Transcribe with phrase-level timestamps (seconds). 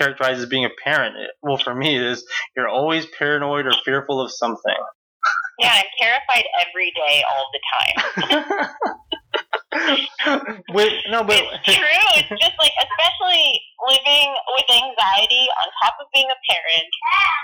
[0.00, 1.14] characterized as being a parent?
[1.42, 2.24] Well, for me, it is
[2.56, 4.74] you're always paranoid or fearful of something.
[5.58, 7.60] Yeah, I'm terrified every day, all the
[8.40, 8.68] time.
[10.74, 12.10] Wait, no, but it's true.
[12.18, 14.28] It's just like, especially living
[14.58, 16.90] with anxiety on top of being a parent,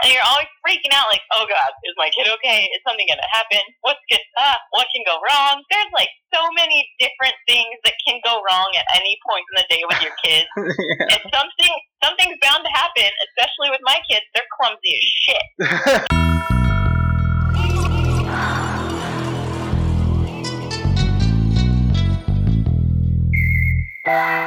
[0.03, 2.67] and you're always freaking out, like, oh god, is my kid okay?
[2.75, 3.63] Is something gonna happen?
[3.87, 4.21] What's good?
[4.35, 5.63] Ah, what can go wrong?
[5.71, 9.67] There's like so many different things that can go wrong at any point in the
[9.71, 11.15] day with your kids, yeah.
[11.15, 13.07] and something something's bound to happen.
[13.31, 15.47] Especially with my kids, they're clumsy as shit.
[24.07, 24.46] Bye.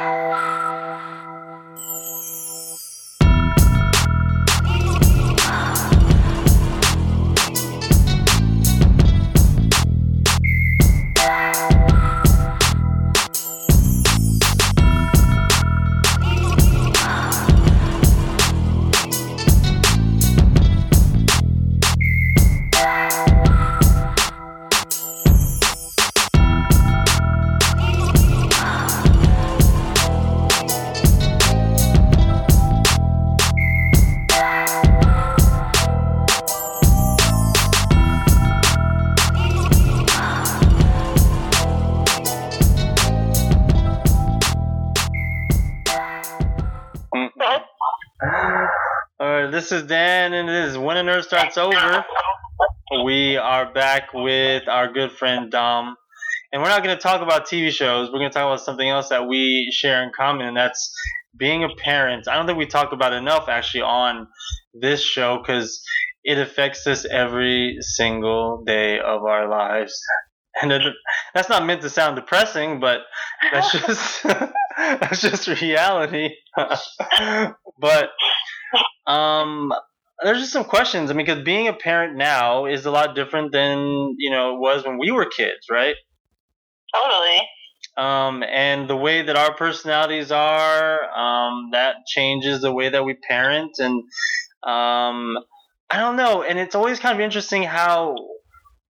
[48.30, 52.04] All right, this is Dan, and this is When a Nerd Starts Over.
[53.04, 55.96] We are back with our good friend Dom,
[56.52, 58.08] and we're not going to talk about TV shows.
[58.08, 60.94] We're going to talk about something else that we share in common, and that's
[61.36, 62.28] being a parent.
[62.28, 64.28] I don't think we talk about enough actually on
[64.74, 65.82] this show because
[66.22, 70.00] it affects us every single day of our lives.
[70.62, 70.82] And it,
[71.34, 73.00] that's not meant to sound depressing, but
[73.50, 74.22] that's just
[74.76, 76.30] that's just reality.
[77.80, 78.10] but
[79.06, 79.72] um,
[80.22, 81.10] there's just some questions.
[81.10, 84.60] I mean, because being a parent now is a lot different than you know it
[84.60, 85.94] was when we were kids, right?
[86.94, 87.46] Totally.
[87.96, 93.14] Um, and the way that our personalities are, um, that changes the way that we
[93.14, 94.02] parent, and
[94.62, 95.36] um,
[95.90, 96.42] I don't know.
[96.42, 98.14] And it's always kind of interesting how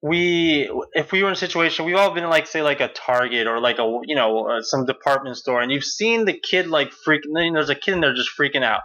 [0.07, 2.87] we, if we were in a situation, we've all been in like say like a
[2.87, 6.67] Target or like a you know uh, some department store, and you've seen the kid
[6.67, 7.53] like freaking.
[7.53, 8.81] There's a kid in there just freaking out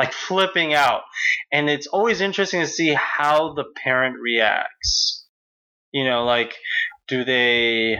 [0.00, 1.02] like flipping out.
[1.52, 5.26] And it's always interesting to see how the parent reacts.
[5.92, 6.54] You know, like,
[7.06, 7.98] do they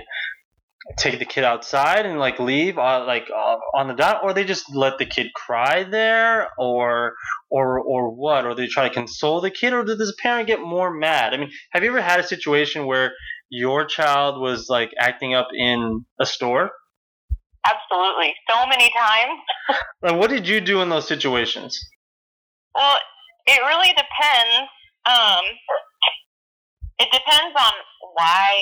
[0.98, 4.44] take the kid outside and like leave uh, like uh, on the dot or they
[4.44, 7.14] just let the kid cry there or
[7.50, 10.60] or or what or they try to console the kid or does the parent get
[10.60, 13.12] more mad i mean have you ever had a situation where
[13.50, 16.70] your child was like acting up in a store
[17.64, 18.34] Absolutely.
[18.48, 19.38] So many times.
[20.02, 21.78] like what did you do in those situations
[22.74, 22.96] Well,
[23.46, 24.70] it really depends.
[25.06, 25.42] Um,
[27.00, 27.72] it depends on
[28.14, 28.52] why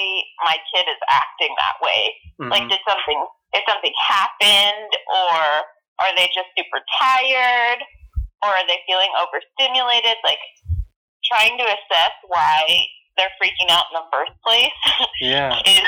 [0.46, 2.14] my kid is acting that way.
[2.40, 2.50] Mhm.
[2.50, 3.20] Like, did something,
[3.52, 5.34] if something happened, or
[5.98, 7.82] are they just super tired,
[8.42, 10.16] or are they feeling overstimulated?
[10.22, 10.38] Like,
[11.26, 14.78] trying to assess why they're freaking out in the first place
[15.20, 15.82] yeah is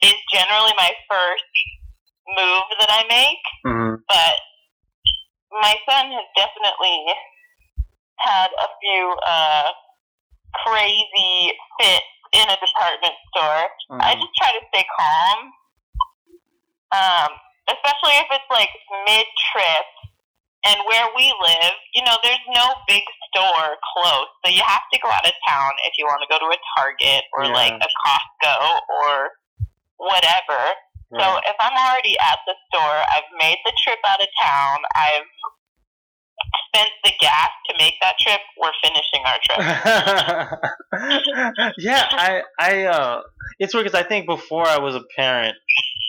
[0.00, 1.44] is generally my first
[2.38, 3.98] move that I make Mhm.
[4.08, 4.36] but
[5.50, 7.12] my son has definitely
[8.18, 9.68] had a few uh,
[10.64, 13.68] crazy fits in a department store.
[14.00, 14.20] I Mhm.
[14.20, 15.52] just try to stay calm,
[16.92, 18.70] um, especially if it's like
[19.06, 19.86] mid trip.
[20.64, 24.98] And where we live, you know, there's no big store close, so you have to
[24.98, 27.52] go out of town if you want to go to a Target or Yeah.
[27.52, 29.38] like a Costco or
[29.98, 30.74] whatever.
[31.20, 35.28] So if I'm already at the store, I've made the trip out of town, I've
[36.68, 39.60] spent the gas to make that trip, we're finishing our trip.
[41.78, 43.22] yeah, I, I, uh,
[43.58, 45.56] it's weird because I think before I was a parent,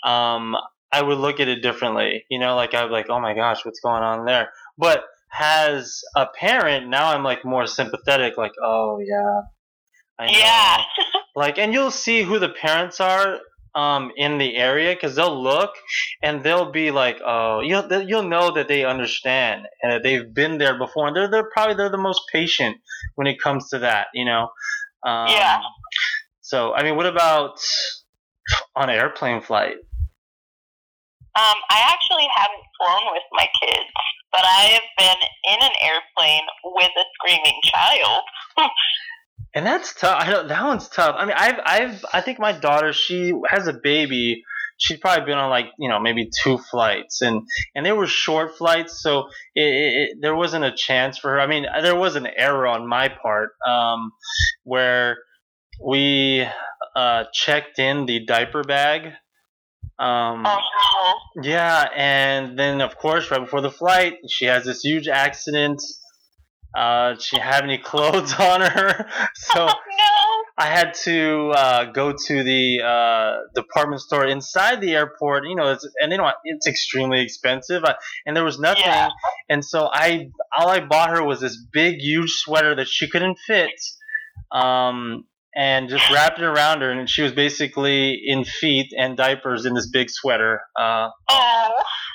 [0.03, 0.55] um,
[0.91, 2.25] I would look at it differently.
[2.29, 4.49] You know, like I'd be like, oh my gosh, what's going on there?
[4.77, 5.03] But
[5.37, 8.37] as a parent, now I'm like more sympathetic.
[8.37, 9.41] Like, oh yeah,
[10.19, 10.37] I know.
[10.37, 10.77] yeah.
[11.35, 13.39] Like, and you'll see who the parents are.
[13.77, 15.69] Um, in the area, because they'll look
[16.23, 20.57] and they'll be like, "Oh, you'll you'll know that they understand and that they've been
[20.57, 22.77] there before, and they're they're probably they're the most patient
[23.13, 24.49] when it comes to that, you know."
[25.05, 25.59] Um, Yeah.
[26.41, 27.59] So, I mean, what about
[28.75, 29.75] on an airplane flight?
[31.35, 33.91] Um, I actually haven't flown with my kids,
[34.31, 35.21] but I have been
[35.53, 38.23] in an airplane with a screaming child.
[39.53, 40.17] And that's tough.
[40.19, 41.15] I know that one's tough.
[41.17, 44.43] I mean, I've, I've, I think my daughter, she has a baby
[44.77, 48.57] she'd probably been on like you know maybe two flights, and and they were short
[48.57, 51.41] flights, so it, it, it, there wasn't a chance for her.
[51.41, 54.11] I mean, there was an error on my part um,
[54.63, 55.17] where
[55.85, 56.47] we
[56.95, 59.07] uh, checked in the diaper bag.
[59.99, 65.07] Um, Oh yeah, and then of course, right before the flight, she has this huge
[65.07, 65.81] accident.
[66.77, 69.65] Uh, she had any clothes on her, so no.
[69.65, 70.43] no.
[70.59, 75.47] I had to uh, go to the uh, department store inside the airport.
[75.47, 76.33] You know, it's, and they don't.
[76.43, 77.95] It's extremely expensive, I,
[78.25, 78.83] and there was nothing.
[78.85, 79.09] Yeah.
[79.49, 83.39] And so I, all I bought her was this big, huge sweater that she couldn't
[83.45, 83.71] fit.
[84.51, 85.25] Um,
[85.55, 89.73] and just wrapped it around her, and she was basically in feet and diapers in
[89.73, 91.69] this big sweater uh, Oh.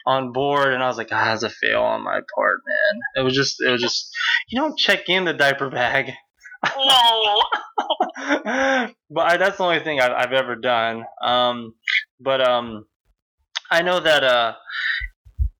[0.06, 0.72] On board.
[0.72, 3.00] And I was like, ah, that's a fail on my part, man.
[3.16, 4.10] It was just, it was just,
[4.48, 6.12] you don't check in the diaper bag.
[6.76, 7.42] No.
[9.10, 11.04] but I, that's the only thing I've, I've ever done.
[11.24, 11.74] Um,
[12.20, 12.86] but um,
[13.70, 14.54] I know that uh,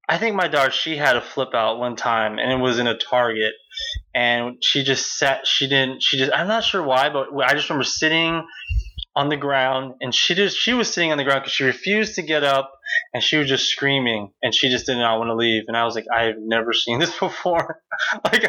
[0.09, 2.87] I think my daughter she had a flip out one time, and it was in
[2.87, 3.55] a Target,
[4.15, 5.47] and she just sat.
[5.47, 6.03] She didn't.
[6.03, 6.33] She just.
[6.35, 8.47] I'm not sure why, but I just remember sitting
[9.17, 12.17] on the ground, and she just she was sitting on the ground because she refused
[12.17, 12.73] to get up,
[13.15, 15.65] and she was just screaming, and she just did not want to leave.
[15.69, 17.81] And I was like, I've never seen this before.
[18.25, 18.45] like.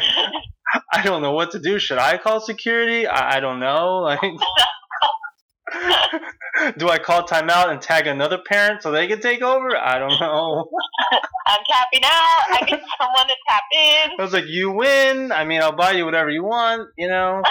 [0.92, 1.78] I don't know what to do.
[1.78, 3.06] Should I call security?
[3.06, 4.16] I, I don't know.
[5.74, 9.76] Like, do I call timeout and tag another parent so they can take over?
[9.76, 10.68] I don't know.
[11.46, 12.42] I'm tapping out.
[12.50, 14.10] I need someone to tap in.
[14.18, 15.32] I was like, you win.
[15.32, 16.88] I mean, I'll buy you whatever you want.
[16.96, 17.42] You know.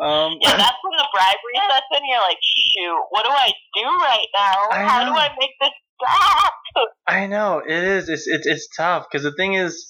[0.00, 2.02] Um, Yeah, that's when the bribery sets in.
[2.08, 4.68] You're like, shoot, what do I do right now?
[4.70, 5.12] I How know.
[5.14, 5.70] do I make this
[6.02, 6.52] stop?
[7.06, 8.08] I know it is.
[8.08, 9.88] It's it's it's tough because the thing is,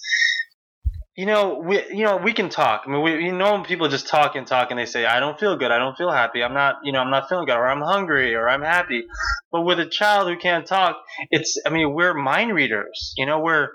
[1.17, 2.83] you know, we you know we can talk.
[2.87, 5.39] I mean, we you know people just talk and talk and they say, I don't
[5.39, 5.71] feel good.
[5.71, 6.43] I don't feel happy.
[6.43, 9.05] I'm not you know I'm not feeling good or I'm hungry or I'm happy.
[9.51, 10.97] But with a child who can't talk,
[11.31, 13.15] it's I mean we're mind readers.
[13.17, 13.71] You know we're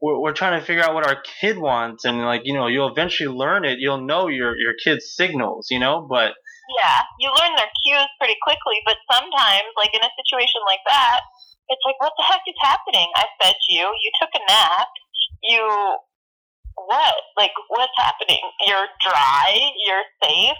[0.00, 2.90] we're, we're trying to figure out what our kid wants and like you know you'll
[2.90, 3.78] eventually learn it.
[3.78, 5.68] You'll know your your kid's signals.
[5.70, 6.32] You know, but
[6.82, 11.20] Yeah, you learn their cues pretty quickly, but sometimes, like in a situation like that,
[11.68, 13.08] it's like, what the heck is happening?
[13.14, 13.80] I fed you.
[13.80, 14.88] You took a nap.
[15.42, 15.96] You
[16.74, 17.14] what?
[17.36, 18.40] Like, what's happening?
[18.66, 19.70] You're dry.
[19.84, 20.56] You're safe.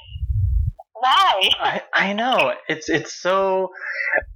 [1.01, 1.51] Why?
[1.61, 3.71] I, I know it's it's so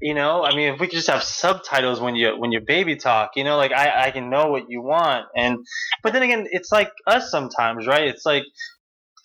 [0.00, 2.94] you know I mean if we could just have subtitles when you when you baby
[2.94, 5.58] talk you know like I I can know what you want and
[6.04, 8.44] but then again it's like us sometimes right it's like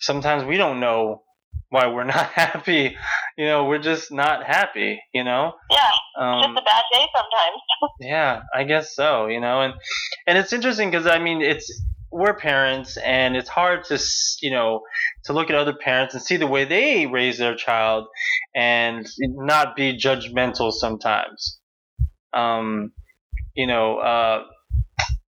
[0.00, 1.22] sometimes we don't know
[1.70, 2.96] why we're not happy
[3.36, 7.62] you know we're just not happy you know Yeah, um, just a bad day sometimes.
[8.00, 9.26] yeah, I guess so.
[9.26, 9.74] You know, and
[10.26, 11.70] and it's interesting because I mean, it's
[12.10, 13.98] we're parents, and it's hard to
[14.42, 14.82] you know
[15.24, 18.06] to look at other parents and see the way they raise their child,
[18.54, 21.60] and not be judgmental sometimes.
[22.32, 22.92] Um,
[23.54, 24.44] you know, uh,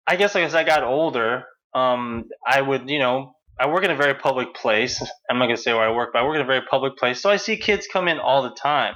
[0.07, 1.44] I guess like as I got older,
[1.74, 3.33] um, I would you know.
[3.59, 5.01] I work in a very public place.
[5.30, 7.21] I'm not gonna say where I work, but I work in a very public place.
[7.21, 8.95] So I see kids come in all the time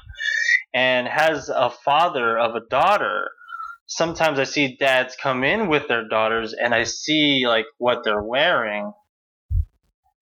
[0.73, 3.31] and has a father of a daughter,
[3.87, 8.23] sometimes I see dads come in with their daughters and I see like what they're
[8.23, 8.93] wearing.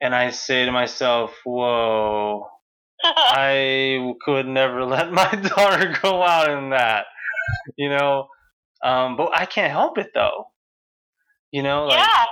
[0.02, 2.48] And I say to myself, whoa,
[3.04, 7.06] I could never let my daughter go out in that.
[7.78, 8.28] You know?
[8.84, 10.46] Um, but I can't help it though.
[11.52, 12.26] You know, like yeah,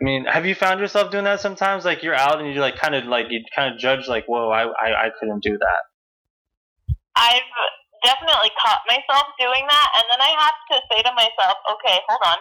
[0.00, 1.84] I mean, have you found yourself doing that sometimes?
[1.84, 4.50] Like you're out and you like kind of like you kind of judge like, whoa,
[4.50, 5.82] I, I I couldn't do that.
[7.16, 7.48] I've
[8.04, 12.20] definitely caught myself doing that, and then I have to say to myself, okay, hold
[12.28, 12.38] on.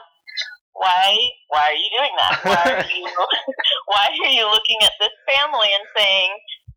[0.76, 1.16] Why?
[1.48, 2.34] Why are you doing that?
[2.44, 3.08] Why are you?
[3.88, 6.32] why are you looking at this family and saying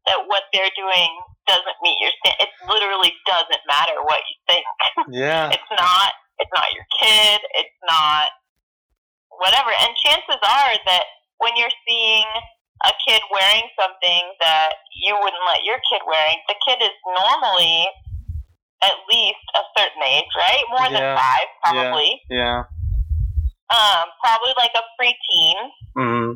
[0.07, 1.11] that what they're doing
[1.51, 2.39] doesn't meet your stand?
[2.39, 4.67] It literally doesn't matter what you think.
[5.11, 5.51] Yeah.
[5.59, 6.15] It's not.
[6.39, 7.43] It's not your kid.
[7.59, 8.31] It's not
[9.39, 9.71] whatever.
[9.71, 11.05] And chances are that
[11.39, 12.27] when you're seeing
[12.87, 17.87] a kid wearing something that you wouldn't let your kid wearing, the kid is normally
[18.83, 20.63] at least a certain age, right?
[20.71, 20.95] More Yeah.
[20.95, 22.23] than five, probably.
[22.31, 22.63] Yeah.
[23.71, 25.59] Um, probably like a preteen.
[25.95, 26.31] hmm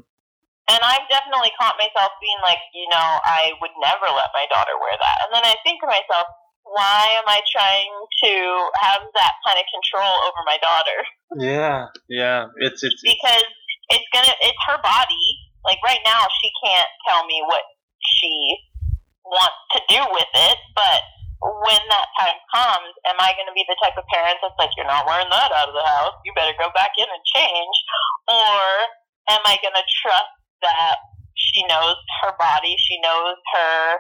[0.69, 4.79] And I've definitely caught myself being like, you know, I would never let my daughter
[4.79, 5.17] wear that.
[5.27, 6.27] And then I think to myself,
[6.65, 7.93] why am I trying
[8.25, 8.33] to
[8.81, 10.99] have that kind of control over my daughter?
[11.37, 11.91] Yeah.
[12.09, 12.49] Yeah.
[12.63, 12.95] It's it's.
[12.95, 13.47] it's because
[13.91, 15.27] it's gonna it's her body.
[15.65, 17.63] Like right now she can't tell me what
[18.03, 18.57] she
[19.25, 21.03] wants to do with it, but
[21.43, 24.87] when that time comes, am I gonna be the type of parent that's like, You're
[24.87, 27.77] not wearing that out of the house, you better go back in and change
[28.31, 28.59] or
[29.35, 31.03] am I gonna trust that
[31.35, 33.99] she knows her body, she knows her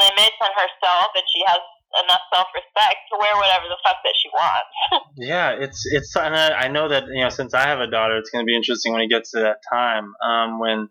[0.00, 1.60] limits on herself and she has
[2.04, 4.72] enough self respect to wear whatever the fuck that she wants.
[5.16, 8.16] yeah, it's it's and I, I know that you know since I have a daughter,
[8.18, 10.88] it's going to be interesting when it gets to that time um, when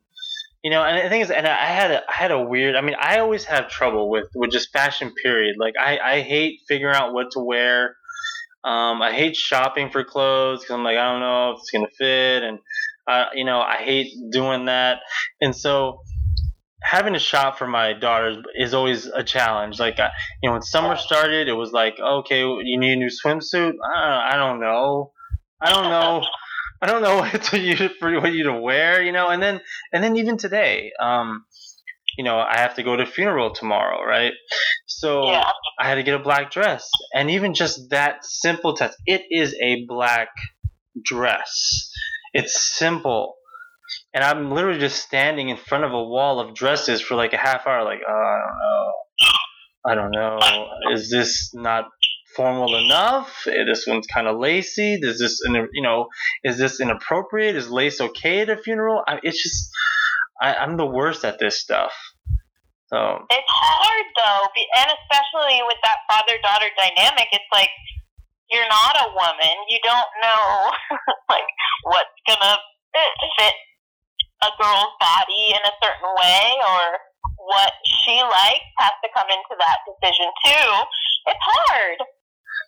[0.63, 2.75] you know, and the thing is, and I had a, I had a weird.
[2.75, 5.11] I mean, I always have trouble with with just fashion.
[5.21, 5.57] Period.
[5.59, 7.97] Like, I I hate figuring out what to wear.
[8.63, 11.87] Um, I hate shopping for clothes because I'm like, I don't know if it's gonna
[11.97, 12.59] fit, and
[13.07, 14.99] uh, you know, I hate doing that.
[15.41, 15.99] And so,
[16.83, 19.79] having to shop for my daughters is always a challenge.
[19.79, 20.09] Like, uh,
[20.41, 23.73] you know, when summer started, it was like, okay, you need a new swimsuit.
[23.83, 25.11] I, I don't know.
[25.61, 26.25] I don't know.
[26.81, 29.61] I don't know what to you for what you to wear, you know, and then
[29.93, 31.45] and then even today, um,
[32.17, 34.33] you know, I have to go to a funeral tomorrow, right?
[34.85, 35.49] So Yeah.
[35.79, 39.55] I had to get a black dress, and even just that simple test, it is
[39.61, 40.29] a black
[41.03, 41.89] dress.
[42.33, 43.35] It's simple,
[44.13, 47.37] and I'm literally just standing in front of a wall of dresses for like a
[47.37, 48.91] half hour, like, oh,
[49.85, 51.89] I don't know, I don't know, is this not
[52.35, 53.43] formal enough?
[53.45, 54.95] This one's kind of lacy.
[55.01, 56.07] Is this, you know,
[56.43, 57.55] is this inappropriate?
[57.55, 59.03] Is lace okay at a funeral?
[59.07, 59.69] I, it's just,
[60.41, 61.93] I, I'm the worst at this stuff.
[62.87, 64.47] So It's hard though,
[64.77, 67.69] and especially with that father daughter dynamic, it's like
[68.51, 69.55] you're not a woman.
[69.69, 70.71] You don't know
[71.29, 71.49] like
[71.83, 72.57] what's gonna
[73.39, 73.53] fit
[74.43, 76.83] a girl's body in a certain way, or
[77.37, 80.69] what she likes has to come into that decision too.
[81.27, 81.97] It's hard.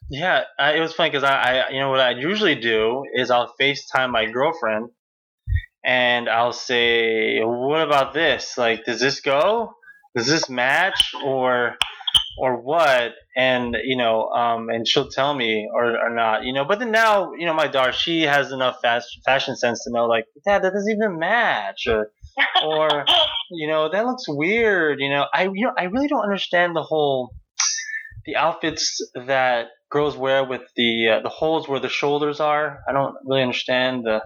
[0.10, 3.32] Yeah, I, it was funny because I, I, you know, what I usually do is
[3.32, 4.90] I'll FaceTime my girlfriend,
[5.84, 8.58] and I'll say, "What about this?
[8.58, 9.74] Like, does this go?
[10.16, 11.76] Does this match, or,
[12.38, 16.66] or what?" And you know, um, and she'll tell me or, or not, you know.
[16.66, 20.06] But then now, you know, my daughter, she has enough fast fashion sense to know,
[20.06, 22.12] like, Dad, that doesn't even match, or,
[22.64, 23.06] or,
[23.52, 25.00] you know, that looks weird.
[25.00, 27.32] You know, I, you know, I really don't understand the whole
[28.26, 32.80] the outfits that girls wear with the uh, the holes where the shoulders are.
[32.88, 34.22] I don't really understand the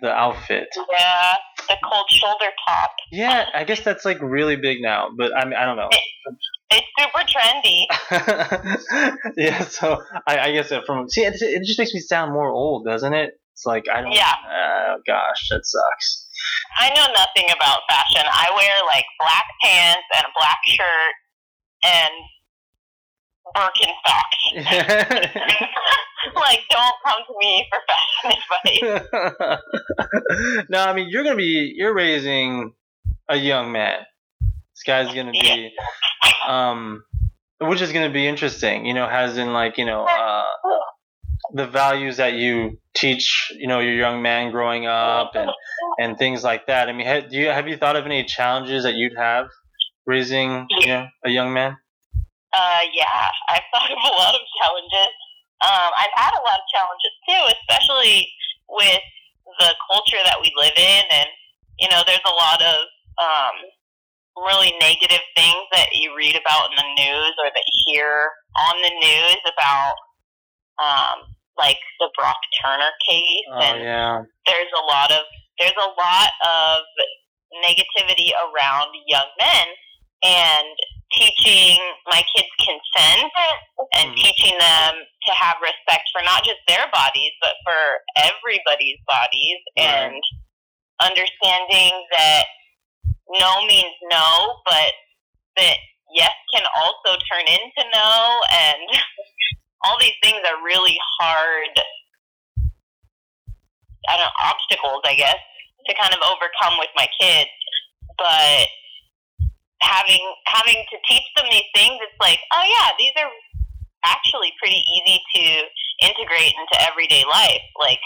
[0.00, 0.68] the outfit.
[0.98, 1.34] yeah,
[1.68, 2.90] the cold shoulder top.
[3.10, 5.90] Yeah, I guess that's like really big now, but I mean I don't know.
[6.72, 7.86] It's super trendy.
[9.36, 12.48] yeah, so I, I guess it from see it, it just makes me sound more
[12.48, 13.38] old, doesn't it?
[13.52, 14.12] It's like I don't.
[14.12, 14.32] Yeah.
[14.50, 16.28] Oh gosh, that sucks.
[16.78, 18.22] I know nothing about fashion.
[18.24, 21.14] I wear like black pants and a black shirt
[21.84, 22.12] and
[23.54, 24.54] Birkenstocks.
[26.34, 28.82] like, don't come to me for fashion advice.
[30.68, 32.72] no, I mean you're gonna be you're raising
[33.28, 33.98] a young man.
[34.74, 35.72] This guy's gonna be,
[36.46, 37.04] um,
[37.60, 38.86] which is gonna be interesting.
[38.86, 40.44] You know, has in like you know uh,
[41.52, 43.52] the values that you teach.
[43.56, 45.50] You know, your young man growing up and
[45.98, 46.88] and things like that.
[46.88, 49.46] I mean, ha- do you have you thought of any challenges that you'd have
[50.06, 51.76] raising you know a young man?
[52.52, 55.12] Uh, yeah, I've thought of a lot of challenges.
[55.62, 58.28] Um, I've had a lot of challenges too, especially
[58.68, 59.00] with
[59.58, 61.28] the culture that we live in, and
[61.78, 62.76] you know, there's a lot of
[63.18, 63.54] um,
[64.36, 68.30] really negative things that you read about in the news or that you hear
[68.68, 69.94] on the news about,
[70.80, 71.16] um,
[71.58, 75.20] like the Brock Turner case, Oh and yeah, there's a lot of
[75.60, 76.80] there's a lot of
[77.62, 79.66] negativity around young men
[80.24, 80.68] and
[81.12, 83.30] teaching my kids consent
[83.94, 84.16] and Mhm.
[84.16, 89.86] teaching them to have respect for not just their bodies but for everybody's bodies Right.
[89.86, 90.22] and
[91.00, 92.46] understanding that
[93.30, 94.92] no means no but
[95.56, 95.76] that
[96.14, 98.82] yes can also turn into no and
[99.84, 101.78] all these things are really hard
[104.08, 105.38] I don't know, obstacles, I guess,
[105.86, 107.50] to kind of overcome with my kids.
[108.18, 108.66] But
[109.82, 113.30] having having to teach them these things, it's like, oh yeah, these are
[114.04, 115.42] actually pretty easy to
[116.02, 117.62] integrate into everyday life.
[117.78, 118.02] Like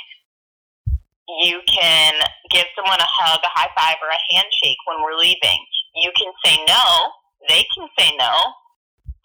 [1.28, 2.14] you can
[2.50, 5.58] give someone a hug, a high five, or a handshake when we're leaving.
[5.98, 7.10] You can say no.
[7.48, 8.34] They can say no.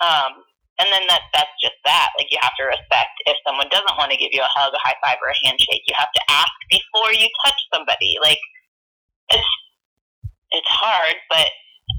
[0.01, 0.41] Um,
[0.81, 2.09] and then that that's just that.
[2.17, 4.81] Like you have to respect if someone doesn't want to give you a hug, a
[4.81, 5.85] high five, or a handshake.
[5.85, 8.17] You have to ask before you touch somebody.
[8.17, 8.41] Like
[9.29, 9.51] it's
[10.51, 11.53] it's hard, but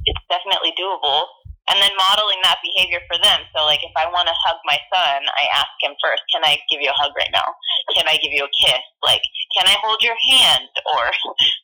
[0.06, 1.30] it's definitely doable.
[1.72, 3.40] And then modeling that behavior for them.
[3.56, 6.60] So like if I want to hug my son, I ask him first, can I
[6.68, 7.48] give you a hug right now?
[7.96, 8.84] Can I give you a kiss?
[9.00, 9.24] Like,
[9.56, 10.68] can I hold your hand?
[10.92, 11.08] Or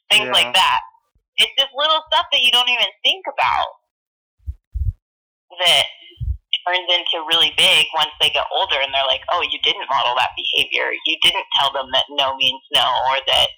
[0.08, 0.32] things Yeah.
[0.32, 0.80] like that.
[1.36, 3.68] It's just little stuff that you don't even think about
[5.60, 5.86] that
[6.66, 10.14] turns into really big once they get older and they're like, oh, you didn't model
[10.16, 10.92] that behavior.
[11.06, 13.48] You didn't tell them that no means no or that,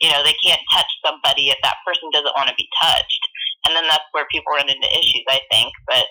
[0.00, 3.22] you know, they can't touch somebody if that person doesn't want to be touched.
[3.66, 5.72] And then that's where people run into issues, I think.
[5.86, 6.06] But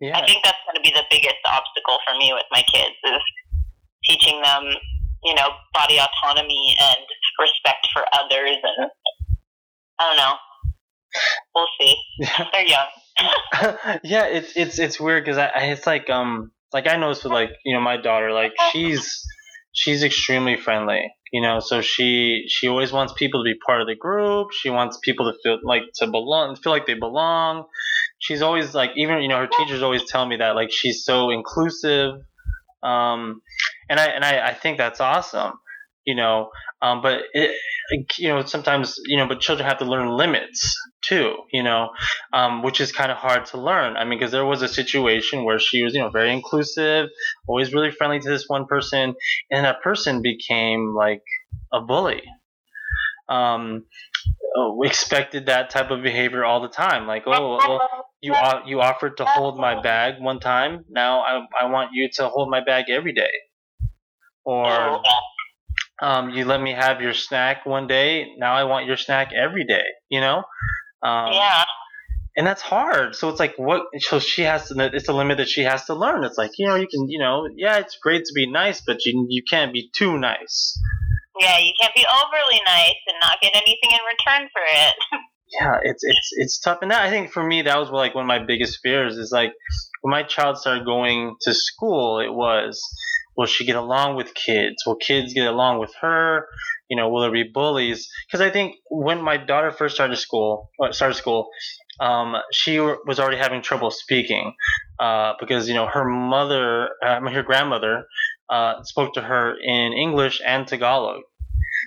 [0.00, 0.18] Yeah.
[0.18, 3.22] I think that's going to be the biggest obstacle for me with my kids is
[4.04, 4.64] teaching them,
[5.22, 7.00] you know, body autonomy and
[7.38, 8.58] respect for others.
[8.62, 8.90] And
[9.98, 10.34] I don't know.
[11.54, 11.94] We'll see.
[12.52, 12.90] They're young.
[14.02, 17.32] yeah, it's it's it's weird because I, I it's like um like I noticed with
[17.32, 19.24] like you know my daughter like she's
[19.74, 23.88] she's extremely friendly you know so she she always wants people to be part of
[23.88, 24.52] the group.
[24.52, 27.64] She wants people to feel like to belong feel like they belong.
[28.20, 31.30] She's always like even you know her teachers always tell me that like she's so
[31.30, 32.14] inclusive.
[32.84, 33.42] Um
[33.90, 35.54] and I and I, I think that's awesome
[36.04, 36.50] you know
[36.82, 37.56] um but it
[38.18, 41.90] you know sometimes you know but children have to learn limits too you know
[42.32, 43.96] um which is kind of hard to learn.
[43.96, 47.08] I mean because there was a situation where she was you know very inclusive
[47.46, 49.14] always really friendly to this one person
[49.50, 51.22] and that person became like
[51.72, 52.22] a bully.
[53.28, 53.84] Um
[54.78, 58.34] we expected that type of behavior all the time like oh well, you
[58.66, 62.48] you offered to hold my bag one time now i i want you to hold
[62.50, 63.32] my bag every day.
[64.44, 65.02] Or
[66.04, 68.34] um, you let me have your snack one day.
[68.36, 69.84] Now I want your snack every day.
[70.10, 70.44] You know.
[71.02, 71.64] Um, yeah.
[72.36, 73.14] And that's hard.
[73.14, 73.86] So it's like what?
[74.00, 74.90] So she has to.
[74.92, 76.24] It's a limit that she has to learn.
[76.24, 79.04] It's like you know you can you know yeah it's great to be nice, but
[79.06, 80.78] you you can't be too nice.
[81.40, 84.94] Yeah, you can't be overly nice and not get anything in return for it.
[85.60, 86.78] yeah, it's it's it's tough.
[86.82, 89.32] And that I think for me that was like one of my biggest fears is
[89.32, 89.52] like
[90.02, 92.82] when my child started going to school, it was
[93.36, 94.84] Will she get along with kids?
[94.86, 96.46] Will kids get along with her?
[96.88, 98.08] You know, will there be bullies?
[98.26, 101.48] Because I think when my daughter first started school, uh, started school,
[102.00, 104.54] um, she was already having trouble speaking
[104.98, 108.06] uh, because you know her mother, uh, her grandmother,
[108.48, 111.22] uh, spoke to her in English and Tagalog,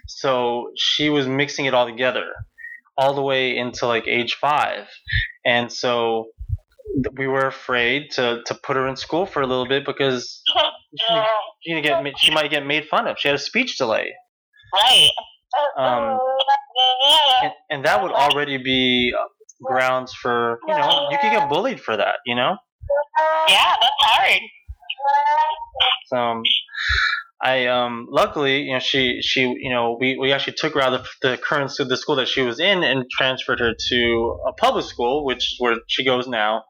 [0.07, 2.25] so she was mixing it all together,
[2.97, 4.87] all the way into like age five,
[5.45, 6.27] and so
[7.17, 10.41] we were afraid to, to put her in school for a little bit because
[10.97, 11.21] she,
[11.61, 13.17] she, get, she might get made fun of.
[13.19, 14.13] She had a speech delay.
[14.73, 15.09] Right.
[15.77, 16.19] Um,
[17.41, 19.13] and, and that would already be
[19.63, 22.57] grounds for, you know, you could get bullied for that, you know?
[23.47, 24.41] Yeah, that's hard.
[26.07, 26.43] So, um,
[27.41, 30.93] I um luckily you know she she you know we, we actually took her out
[30.93, 34.53] of the current school, the school that she was in and transferred her to a
[34.53, 36.63] public school which is where she goes now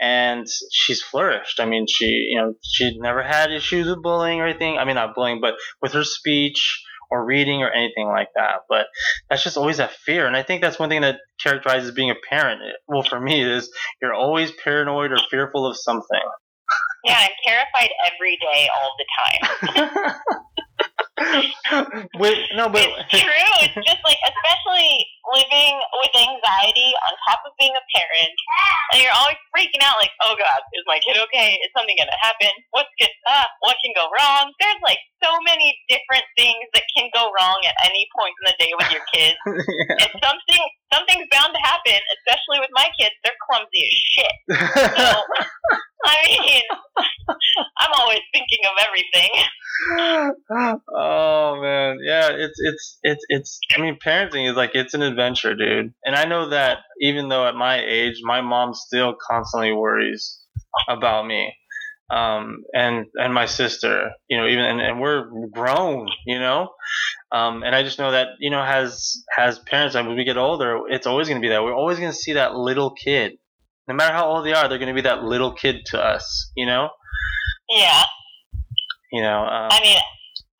[0.00, 1.60] and she's flourished.
[1.60, 4.78] I mean, she, you know, she never had issues with bullying or anything.
[4.78, 8.62] I mean, not bullying, but with her speech or reading or anything like that.
[8.68, 8.86] But
[9.28, 10.26] that's just always that fear.
[10.26, 12.60] And I think that's one thing that characterizes being a parent.
[12.88, 16.20] Well, for me, is you're always paranoid or fearful of something.
[17.04, 19.06] Yeah, I'm terrified every day, all the
[19.74, 20.14] time.
[22.56, 23.48] No, but it's true.
[23.64, 28.36] It's just like, especially living with anxiety on top of being a parent,
[28.92, 31.56] and you're always freaking out, like, oh god, is my kid okay?
[31.60, 32.52] Is something gonna happen?
[32.72, 33.12] What's good?
[33.24, 34.52] Uh, what can go wrong?
[34.60, 38.56] There's like so many different things that can go wrong at any point in the
[38.60, 40.04] day with your kids, yeah.
[40.04, 41.98] and something something's bound to happen.
[42.20, 44.36] Especially with my kids, they're clumsy as shit.
[44.92, 45.08] So,
[46.04, 46.62] I mean,
[47.78, 49.30] I'm always thinking of everything.
[50.94, 53.58] oh man, yeah, it's it's it's it's.
[53.76, 55.92] I mean, parenting is like it's an adventure, dude.
[56.04, 60.40] And I know that even though at my age, my mom still constantly worries
[60.88, 61.54] about me,
[62.10, 64.10] um, and and my sister.
[64.28, 66.08] You know, even and, and we're grown.
[66.26, 66.70] You know,
[67.30, 70.80] um, and I just know that you know, as as parents, when we get older,
[70.88, 71.62] it's always going to be that.
[71.62, 73.32] We're always going to see that little kid.
[73.88, 76.50] No matter how old they are, they're going to be that little kid to us.
[76.56, 76.88] You know.
[77.68, 78.02] Yeah.
[79.10, 79.40] You know.
[79.40, 79.98] Um, I mean,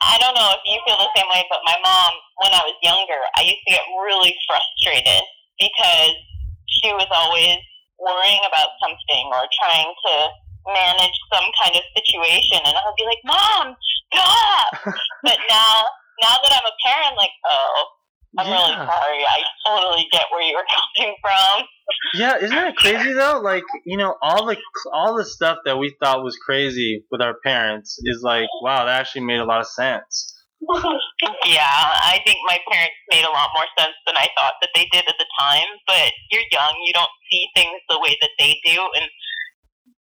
[0.03, 2.13] I don't know if you feel the same way, but my mom,
[2.43, 5.23] when I was younger, I used to get really frustrated
[5.59, 6.15] because
[6.67, 7.63] she was always
[8.03, 10.15] worrying about something or trying to
[10.67, 13.75] manage some kind of situation, and I would be like, "Mom,
[14.11, 14.71] stop!"
[15.27, 15.87] but now,
[16.23, 18.02] now that I'm a parent, like, oh,
[18.39, 18.53] I'm Yeah.
[18.53, 19.25] really sorry.
[19.29, 20.65] I totally get where you were
[20.97, 21.67] coming from.
[22.15, 23.41] Yeah, isn't that crazy though?
[23.43, 24.57] Like, you know, all the
[24.93, 29.01] all the stuff that we thought was crazy with our parents is like, wow, that
[29.01, 30.29] actually made a lot of sense.
[31.45, 34.87] yeah, I think my parents made a lot more sense than I thought that they
[34.93, 35.67] did at the time.
[35.87, 39.11] But you're young, you don't see things the way that they do, and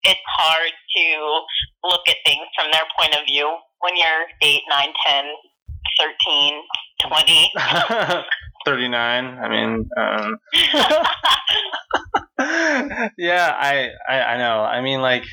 [0.03, 1.41] it's hard to
[1.85, 3.47] look at things from their point of view
[3.81, 5.25] when you're 8, 9, 10,
[5.99, 6.63] 13,
[7.09, 7.53] 20.
[8.65, 9.39] 39.
[9.39, 10.39] I mean, um,
[13.17, 14.61] yeah, I, I I know.
[14.61, 15.25] I mean, like,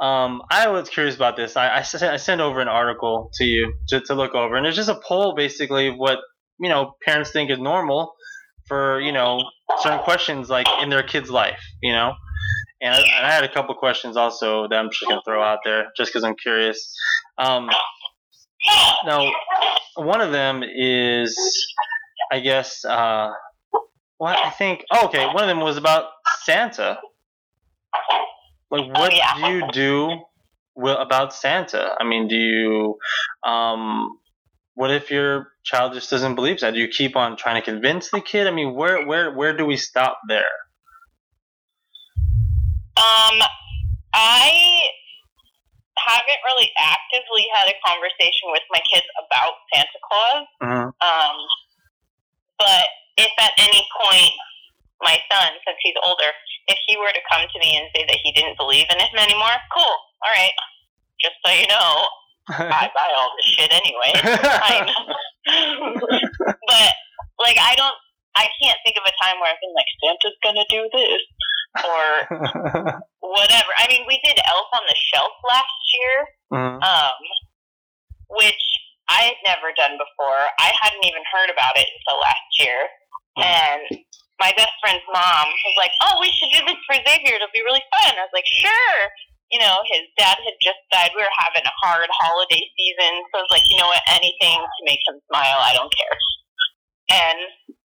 [0.00, 1.56] um, I was curious about this.
[1.56, 4.66] I I sent, I sent over an article to you to, to look over, and
[4.66, 6.18] it's just a poll basically what
[6.58, 8.14] you know parents think is normal
[8.66, 9.44] for you know
[9.80, 12.14] certain questions like in their kid's life, you know.
[12.80, 15.60] and I, and I had a couple questions also that I'm just gonna throw out
[15.64, 16.92] there, just because I'm curious.
[17.38, 17.68] Um,
[19.06, 19.30] now,
[19.96, 21.36] one of them is,
[22.32, 23.30] I guess, uh,
[24.18, 24.84] what I think.
[24.90, 26.04] Oh, okay, one of them was about
[26.42, 26.98] Santa.
[28.70, 29.34] Like, what yeah.
[29.34, 31.96] do you do about Santa?
[31.98, 32.98] I mean, do you,
[33.44, 34.18] um,
[34.74, 36.74] what if your child just doesn't believe that?
[36.74, 38.46] Do you keep on trying to convince the kid?
[38.46, 40.44] I mean, where, where, where do we stop there?
[42.96, 43.40] Um,
[44.12, 44.82] I
[46.06, 50.46] haven't really actively had a conversation with my kids about Santa Claus.
[50.62, 50.86] Mhm.
[51.00, 51.36] Um,
[52.58, 52.86] but
[53.16, 54.34] if at any point
[55.02, 56.30] my son, since he's older,
[56.68, 59.16] if he were to come to me and say that he didn't believe in him
[59.18, 59.96] anymore, cool.
[60.22, 60.52] All right.
[61.20, 62.08] Just so you know,
[62.48, 64.12] I buy all this shit anyway.
[66.70, 66.92] But
[67.40, 67.96] like, I don't.
[68.36, 71.22] I can't think of a time where I've been like, Santa's gonna do this
[71.78, 72.06] or
[73.20, 73.70] whatever.
[73.78, 76.16] I mean, we did Elf on the Shelf last year,
[76.52, 76.82] Mhm.
[76.82, 77.18] um,
[78.42, 78.62] which
[79.08, 80.42] I had never done before.
[80.58, 82.80] I hadn't even heard about it until last year.
[83.38, 83.86] And
[84.38, 87.36] my best friend's mom was like, "Oh, we should do this for Xavier.
[87.36, 88.98] It'll be really fun." I was like, "Sure."
[89.50, 91.10] You know, his dad had just died.
[91.14, 94.02] We were having a hard holiday season, so I was like, "You know what?
[94.06, 95.58] Anything to make him smile.
[95.58, 96.16] I don't care."
[97.10, 97.38] And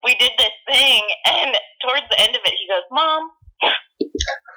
[0.03, 3.31] we did this thing, and towards the end of it, he goes, "Mom,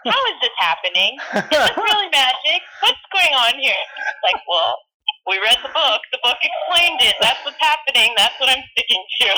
[0.06, 1.16] how is this happening?
[1.34, 2.60] Is this really magic?
[2.80, 4.78] What's going on here?" It's like, well,
[5.26, 6.00] we read the book.
[6.12, 7.16] The book explained it.
[7.20, 8.14] That's what's happening.
[8.16, 9.28] That's what I'm sticking to.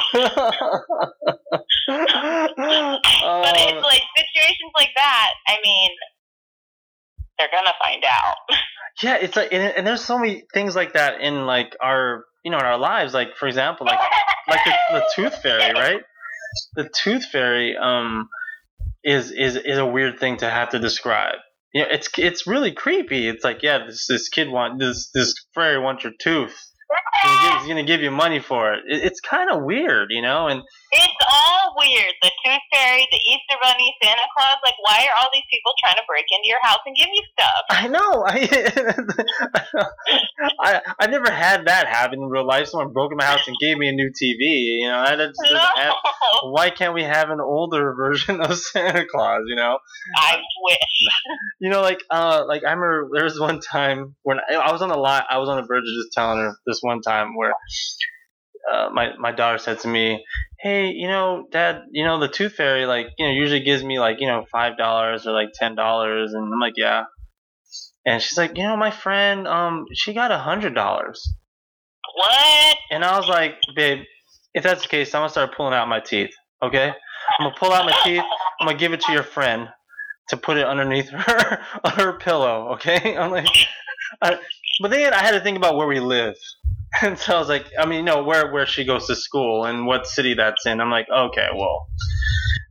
[1.88, 5.28] But it's like situations like that.
[5.46, 5.90] I mean,
[7.38, 8.36] they're gonna find out.
[9.02, 12.50] yeah, it's like, and, and there's so many things like that in like our, you
[12.50, 13.14] know, in our lives.
[13.14, 13.98] Like for example, like
[14.48, 16.02] like the, the tooth fairy, right?
[16.76, 18.28] The tooth fairy, um,
[19.04, 21.36] is is is a weird thing to have to describe.
[21.72, 23.28] You know, it's it's really creepy.
[23.28, 26.56] It's like, yeah, this this kid want this this fairy wants your tooth.
[27.22, 28.84] He's gonna, give, you money for it.
[28.86, 32.14] it it's kind of weird, you know, and It's all weird.
[32.22, 34.56] The Tooth Fairy, the Easter Bunny, Santa Claus.
[34.64, 37.22] Like, why are all these people trying to break into your house and give you
[37.32, 37.64] stuff?
[37.70, 38.24] I know.
[40.60, 42.68] I, I I never had that happen in real life.
[42.68, 44.80] Someone broke in my house and gave me a new TV.
[44.80, 45.94] You know, that just doesn't No, happen.
[46.52, 49.42] Why can't we have an older version of Santa Claus?
[49.46, 49.78] You know,
[50.16, 51.08] I wish.
[51.60, 54.82] you know, like uh, like I remember there was one time when I, I was
[54.82, 55.22] on the line.
[55.28, 57.52] I was on the verge of just telling her this one time where.
[58.70, 60.24] Uh, my my daughter said to me,
[60.60, 63.98] "Hey, you know, Dad, you know the Tooth Fairy, like, you know, usually gives me
[63.98, 67.04] like, you know, five dollars or like ten dollars," and I'm like, "Yeah."
[68.06, 71.34] And she's like, "You know, my friend, um, she got a hundred dollars,"
[72.14, 72.76] What?
[72.90, 74.04] and I was like, "Babe,
[74.54, 76.34] if that's the case, I'm gonna start pulling out my teeth.
[76.62, 78.22] Okay, I'm gonna pull out my teeth.
[78.60, 79.68] I'm gonna give it to your friend
[80.30, 82.72] to put it underneath her on her pillow.
[82.74, 83.48] Okay, I'm like,
[84.22, 84.38] I,
[84.80, 86.36] but then I had to think about where we live."
[87.02, 89.84] And so I was like, I mean, no, where where she goes to school and
[89.84, 90.80] what city that's in.
[90.80, 91.86] I'm like, okay, well,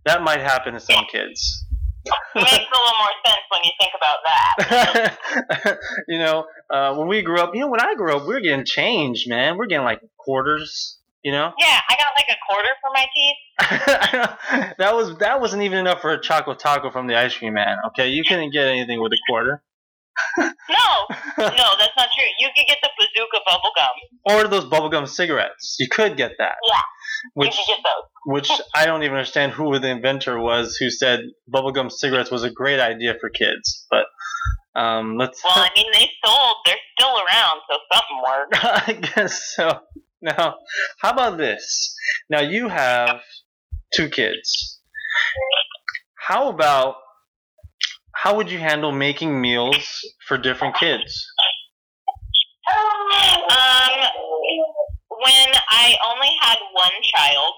[0.06, 1.64] that might happen to some kids.
[2.04, 5.80] It makes a little more sense when you think about that.
[6.08, 8.40] you know, uh, when we grew up, you know, when I grew up, we were
[8.40, 9.56] getting change, man.
[9.56, 10.97] We're getting like quarters.
[11.24, 14.74] You know, Yeah, I got like a quarter for my teeth.
[14.78, 17.78] that was that wasn't even enough for a chocolate taco from the ice cream man.
[17.88, 19.64] Okay, you couldn't get anything with a quarter.
[20.38, 22.26] No, no, that's not true.
[22.40, 24.36] You could get the bazooka bubble gum.
[24.36, 25.76] or those bubblegum cigarettes.
[25.80, 26.56] You could get that.
[26.68, 26.82] Yeah,
[27.36, 28.04] Which you could get those.
[28.26, 32.50] which I don't even understand who the inventor was who said bubblegum cigarettes was a
[32.52, 33.86] great idea for kids.
[33.90, 34.06] But
[34.80, 35.42] um, let's.
[35.44, 36.56] Well, I mean, they sold.
[36.66, 38.56] They're still around, so something worked.
[38.64, 39.80] I guess so.
[40.22, 40.56] Now,
[41.00, 41.96] how about this?
[42.30, 43.22] Now you have
[43.94, 44.80] two kids.
[46.18, 46.96] How about
[48.16, 49.78] how would you handle making meals
[50.28, 51.26] for different kids?
[52.68, 53.08] Um,
[55.22, 57.54] when I only had one child,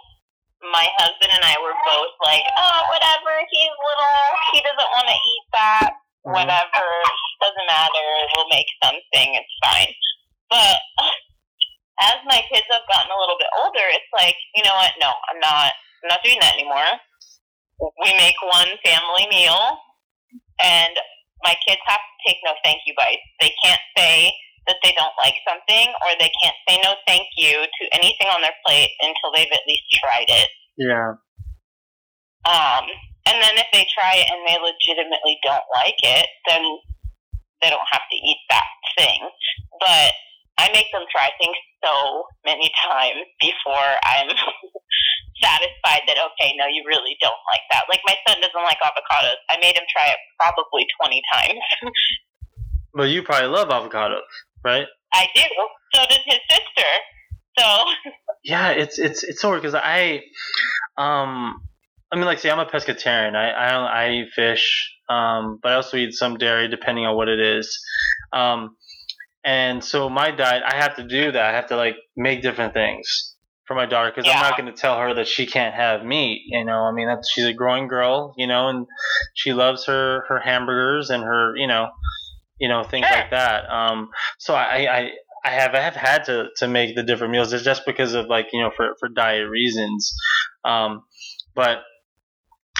[0.61, 3.31] my husband and I were both like, "Oh, whatever.
[3.49, 4.19] He's little.
[4.51, 5.89] He doesn't want to eat that.
[6.23, 6.87] Whatever.
[7.39, 8.07] Doesn't matter.
[8.35, 9.35] We'll make something.
[9.39, 9.93] It's fine."
[10.51, 10.77] But
[12.01, 14.95] as my kids have gotten a little bit older, it's like, you know what?
[14.99, 15.73] No, I'm not.
[16.03, 16.87] I'm not doing that anymore.
[18.03, 19.59] We make one family meal,
[20.63, 20.95] and
[21.43, 23.23] my kids have to take no thank you bites.
[23.39, 24.31] They can't say
[24.67, 28.41] that they don't like something, or they can't say no thank you to anything on
[28.41, 30.49] their plate until they've at least tried it.
[30.77, 31.15] Yeah.
[32.47, 32.87] Um,
[33.27, 36.63] and then if they try it and they legitimately don't like it, then
[37.61, 39.19] they don't have to eat that thing.
[39.79, 40.13] But
[40.59, 44.27] I make them try things so many times before I'm
[45.43, 47.87] satisfied that okay, no, you really don't like that.
[47.87, 49.39] Like my son doesn't like avocados.
[49.49, 51.63] I made him try it probably twenty times.
[52.93, 54.27] but you probably love avocados,
[54.63, 54.87] right?
[55.13, 55.47] I do.
[55.95, 56.91] So does his sister.
[57.57, 57.85] So.
[58.43, 60.21] Yeah, it's it's it's so weird because I,
[60.97, 61.61] um,
[62.11, 63.35] I mean, like, say I'm a pescatarian.
[63.35, 67.27] I I, I eat fish, um, but I also eat some dairy depending on what
[67.27, 67.79] it is.
[68.31, 68.77] Um,
[69.43, 71.41] and so my diet, I have to do that.
[71.41, 74.33] I have to like make different things for my daughter because Yeah.
[74.37, 76.43] I'm not going to tell her that she can't have meat.
[76.47, 78.87] You know, I mean, that's she's a growing girl, you know, and
[79.33, 81.89] she loves her her hamburgers and her, you know,
[82.59, 83.17] you know things Sure.
[83.17, 83.69] like that.
[83.69, 85.11] Um, so I I.
[85.45, 88.25] I have I have had to, to make the different meals It's just because of
[88.25, 90.13] like you know for, for diet reasons,
[90.65, 91.03] um,
[91.55, 91.77] but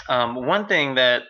[0.09, 1.23] um, one thing that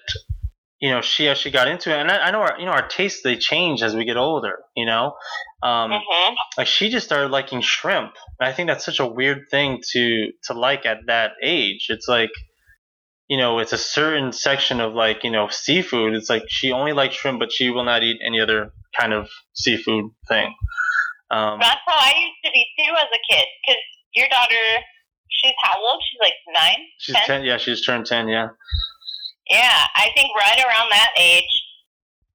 [0.79, 2.87] you know she she got into it, and I, I know our you know our
[2.87, 4.59] tastes they change as we get older.
[4.75, 5.13] You know,
[5.61, 8.13] um, hmm like she just started liking shrimp.
[8.39, 11.87] And I think that's such a weird thing to to like at that age.
[11.89, 12.31] It's like
[13.27, 16.13] you know it's a certain section of like you know seafood.
[16.13, 19.29] It's like she only likes shrimp, but she will not eat any other kind of
[19.53, 20.53] seafood thing.
[21.31, 23.45] Um, That's how I used to be too as a kid.
[23.61, 23.81] Because
[24.15, 24.83] your daughter,
[25.29, 26.01] she's how old?
[26.09, 26.85] She's like nine.
[26.97, 27.25] she's 10?
[27.25, 27.43] ten.
[27.43, 28.27] Yeah, she's turned ten.
[28.27, 28.49] Yeah.
[29.49, 31.49] Yeah, I think right around that age,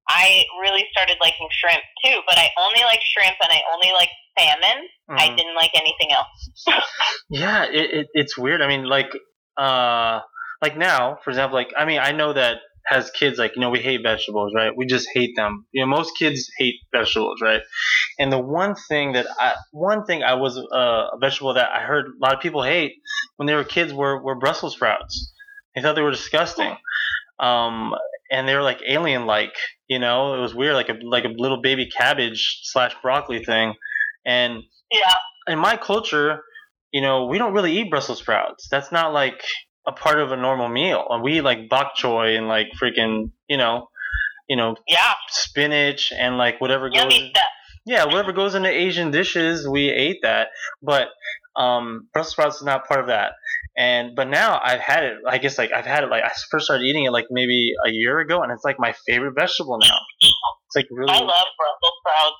[0.07, 2.19] I really started liking shrimp too.
[2.27, 4.87] But I only like shrimp and I only like salmon.
[5.09, 5.37] I Mhm.
[5.37, 6.51] didn't like anything else.
[7.29, 8.61] Yeah, it, it it's weird.
[8.61, 9.09] I mean, like,
[9.57, 10.19] uh,
[10.61, 12.57] like now, for example, like I mean, I know that
[12.91, 14.71] as kids, like you know, we hate vegetables, right?
[14.75, 15.65] We just hate them.
[15.71, 17.61] You know, most kids hate vegetables, right?
[18.19, 21.81] And the one thing that I, one thing I was uh, a vegetable that I
[21.81, 22.93] heard a lot of people hate
[23.37, 25.33] when they were kids were were Brussels sprouts.
[25.75, 26.75] They thought they were disgusting,
[27.39, 27.93] um,
[28.31, 29.55] and they were like alien-like.
[29.87, 33.73] You know, it was weird, like a like a little baby cabbage slash broccoli thing,
[34.25, 35.13] and Yeah,
[35.47, 36.41] in my culture,
[36.91, 38.67] you know, we don't really eat Brussels sprouts.
[38.69, 39.43] That's not like
[39.87, 41.05] a part of a normal meal.
[41.09, 43.89] And We eat like bok choy and like freaking, you know,
[44.49, 47.13] you know, yeah, spinach and like whatever goes.
[47.85, 50.47] Yeah, whatever goes into Asian dishes, we ate that.
[50.81, 51.09] But
[51.55, 53.33] um, Brussels sprouts is not part of that.
[53.77, 55.17] And but now I've had it.
[55.27, 57.91] I guess like I've had it like I first started eating it like maybe a
[57.91, 59.97] year ago, and it's like my favorite vegetable now.
[60.21, 61.11] It's like really.
[61.11, 62.37] I love Brussels sprouts.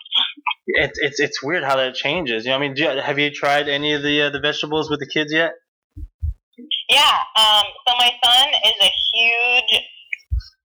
[0.67, 2.45] it's it's it's weird how that changes.
[2.45, 4.89] You know, I mean, do you, have you tried any of the uh, the vegetables
[4.89, 5.51] with the kids yet?
[6.89, 7.19] Yeah.
[7.35, 7.65] Um.
[7.87, 9.81] So my son is a huge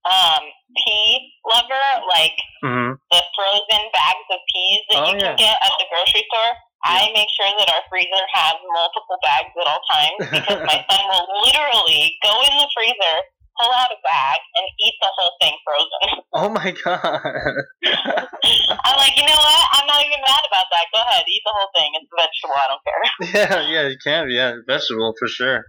[0.07, 0.43] um
[0.77, 2.05] pea lover.
[2.07, 2.31] Like
[2.63, 2.93] Mm-hmm.
[3.09, 5.33] the frozen bags of peas that Oh, you yeah.
[5.33, 6.53] can get at the grocery store.
[6.83, 11.03] I make sure that our freezer has multiple bags at all times because my son
[11.13, 13.17] will literally go in the freezer,
[13.61, 16.25] pull out a bag, and eat the whole thing frozen.
[16.33, 17.21] Oh my god.
[18.81, 19.63] I'm like, you know what?
[19.77, 20.89] I'm not even mad about that.
[20.89, 21.89] Go ahead, eat the whole thing.
[22.01, 22.57] It's a vegetable.
[22.57, 23.03] I don't care.
[23.29, 24.31] yeah, yeah, you can.
[24.33, 25.61] Yeah, vegetable for sure.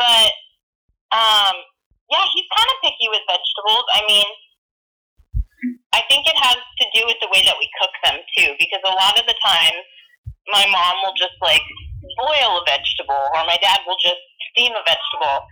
[0.00, 0.32] But
[1.12, 1.54] um,
[2.08, 3.84] yeah, he's kind of picky with vegetables.
[3.92, 4.24] I mean,
[5.92, 8.82] I think it has to do with the way that we cook them too, because
[8.84, 9.84] a lot of the times
[10.52, 11.64] my mom will just like
[12.16, 14.20] boil a vegetable, or my dad will just
[14.52, 15.46] steam a vegetable,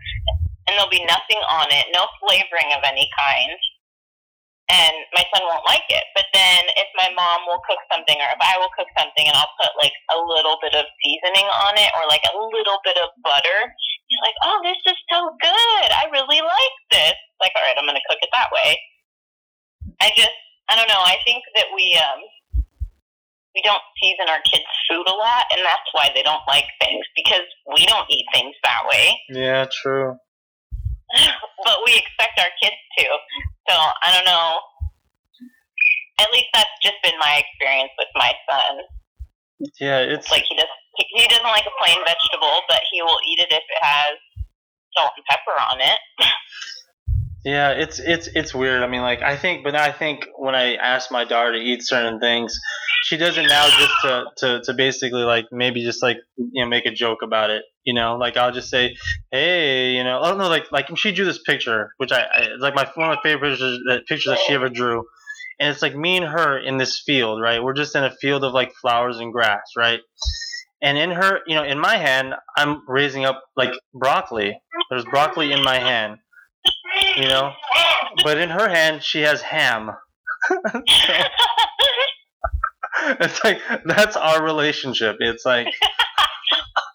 [0.66, 3.59] and there'll be nothing on it, no flavoring of any kind.
[4.72, 6.09] And my son won't like it.
[6.16, 9.37] But then if my mom will cook something, or if I will cook something, and
[9.37, 12.96] I'll put like a little bit of seasoning on it, or like a little bit
[12.96, 13.61] of butter,
[14.09, 15.88] he's like, "Oh, this is so good!
[15.92, 17.12] I really like this."
[17.44, 18.81] Like, all right, I'm gonna cook it that way.
[20.01, 20.35] I just,
[20.70, 21.01] I don't know.
[21.01, 22.20] I think that we um
[23.55, 27.07] we don't season our kids' food a lot, and that's why they don't like things
[27.14, 29.14] because we don't eat things that way.
[29.31, 30.18] Yeah, true.
[31.64, 33.07] but we expect our kids to.
[33.70, 34.59] So I don't know.
[36.18, 38.83] At least that's just been my experience with my son.
[39.81, 43.18] Yeah, it's Like he does, he he doesn't like a plain vegetable, but he will
[43.27, 44.18] eat it if it has
[44.97, 46.01] salt and pepper on it.
[47.44, 48.83] yeah, it's it's it's weird.
[48.83, 51.83] I mean, like I think, but I think when I ask my daughter to eat
[51.83, 52.59] certain things,
[53.02, 56.68] she does it now just to to to basically like maybe just like you know
[56.68, 57.62] make a joke about it.
[57.85, 58.96] You know, like I'll just say,
[59.30, 62.62] hey, you know, oh no, like like she drew this picture, which I, I it's
[62.62, 63.59] like my one of my favorite
[64.09, 65.04] pictures that she ever drew,
[65.61, 67.62] and it's like me and her in this field, right?
[67.62, 70.00] We're just in a field of like flowers and grass, right?
[70.80, 74.59] And in her, you know, in my hand, I'm raising up like broccoli.
[74.90, 76.18] There's broccoli in my hand,
[77.16, 77.53] you know,
[78.22, 79.90] but in her hand, she has ham.
[83.20, 85.16] it's like that's our relationship.
[85.20, 85.68] It's like,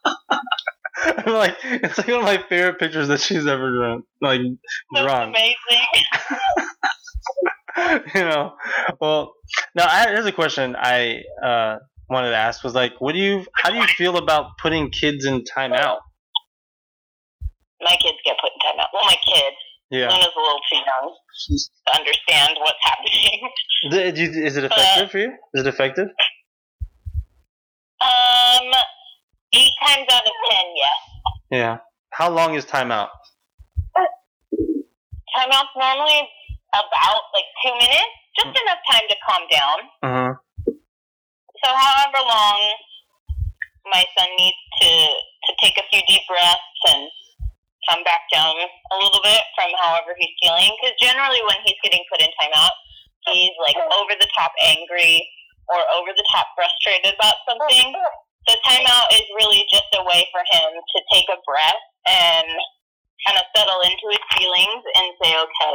[1.25, 4.03] like it's like one of my favorite pictures that she's ever drawn.
[4.21, 4.41] Like
[4.93, 5.29] That's drawn.
[5.29, 5.55] amazing.
[8.15, 8.53] you know.
[8.99, 9.33] Well,
[9.75, 11.77] now I, there's a question I uh,
[12.09, 15.25] wanted to ask was like, what do you, how do you feel about putting kids
[15.25, 15.99] in timeout?
[17.81, 18.89] My kids get put in timeout.
[18.93, 19.53] Well, my kid.
[19.91, 20.09] Yeah.
[20.09, 23.49] Luna's a little too young to understand what's happening.
[23.89, 25.33] Did you, is it effective for you?
[25.55, 26.07] Is it effective?
[28.01, 28.69] Um,
[29.53, 30.99] eight times out of ten, yes.
[31.49, 31.77] Yeah.
[32.11, 33.09] How long is timeout?
[35.35, 36.29] Timeout's normally
[36.73, 39.77] about like two minutes, just enough time to calm down.
[40.03, 40.33] Uh-huh.
[41.63, 42.59] So, however long
[43.91, 44.89] my son needs to
[45.49, 47.09] to take a few deep breaths and
[47.89, 48.53] come back down
[48.93, 52.73] a little bit from however he's feeling, because generally when he's getting put in timeout,
[53.33, 55.25] he's like over the top angry
[55.67, 57.93] or over the top frustrated about something.
[58.47, 62.47] The timeout is really just a way for him to take a breath and
[63.27, 65.73] kind of settle into his feelings and say, okay,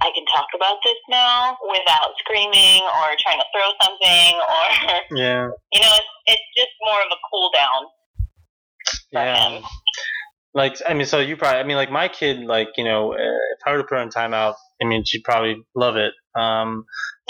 [0.00, 4.64] I can talk about this now without screaming or trying to throw something or,
[5.12, 5.46] Yeah.
[5.74, 7.82] you know, it's, it's just more of a cool down.
[9.12, 9.48] for Yeah.
[9.60, 9.62] him.
[10.54, 13.16] Like I mean, so you probably I mean, like my kid, like you know, uh,
[13.16, 16.12] if I were to put her in timeout, I mean, she'd probably love it.
[16.34, 16.84] Um,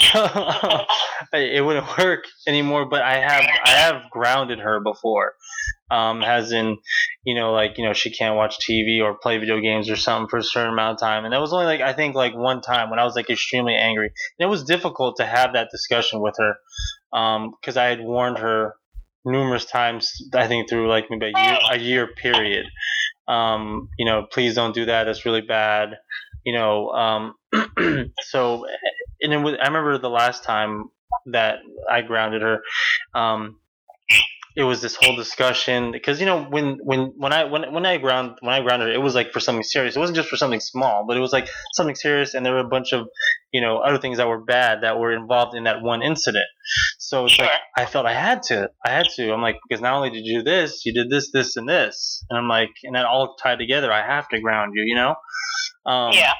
[1.33, 2.85] it wouldn't work anymore.
[2.85, 5.33] But I have I have grounded her before,
[5.89, 6.77] um, as in,
[7.23, 10.27] you know, like you know, she can't watch TV or play video games or something
[10.27, 11.23] for a certain amount of time.
[11.23, 13.75] And that was only like I think like one time when I was like extremely
[13.75, 14.11] angry.
[14.37, 16.55] And it was difficult to have that discussion with her,
[17.61, 18.73] because I had warned her
[19.23, 20.11] numerous times.
[20.33, 22.65] I think through like maybe a year a year period
[23.27, 25.05] um, you know, please don't do that.
[25.05, 25.97] That's really bad.
[26.45, 27.35] You know, um,
[28.21, 28.65] so,
[29.21, 30.89] and it was, I remember the last time
[31.27, 31.59] that
[31.89, 32.61] I grounded her,
[33.13, 33.59] um,
[34.55, 37.97] it was this whole discussion because you know when when when I when when I
[37.97, 39.95] ground when I grounded her, it was like for something serious.
[39.95, 42.59] It wasn't just for something small, but it was like something serious, and there were
[42.59, 43.07] a bunch of
[43.51, 46.45] you know other things that were bad that were involved in that one incident.
[47.05, 49.33] So it's like I felt I had to, I had to.
[49.33, 52.23] I'm like because not only did you do this, you did this, this, and this,
[52.29, 53.91] and I'm like, and that all tied together.
[53.91, 55.15] I have to ground you, you know.
[55.85, 56.31] Um, yeah.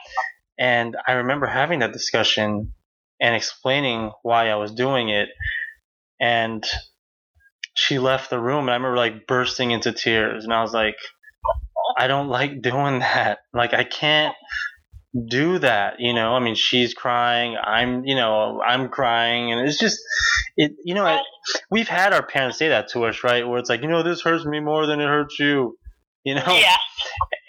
[0.58, 2.74] and I remember having that discussion
[3.20, 5.28] and explaining why I was doing it.
[6.22, 6.64] And
[7.74, 10.46] she left the room, and I remember like bursting into tears.
[10.46, 10.96] And I was like,
[11.98, 13.40] I don't like doing that.
[13.54, 14.34] Like, I can't
[15.28, 16.00] do that.
[16.00, 17.58] You know, I mean, she's crying.
[17.62, 19.52] I'm, you know, I'm crying.
[19.52, 20.00] And it's just,
[20.58, 21.22] it, you know, it,
[21.70, 23.48] we've had our parents say that to us, right?
[23.48, 25.78] Where it's like, you know, this hurts me more than it hurts you.
[26.26, 26.46] You know?
[26.48, 26.78] Yeah.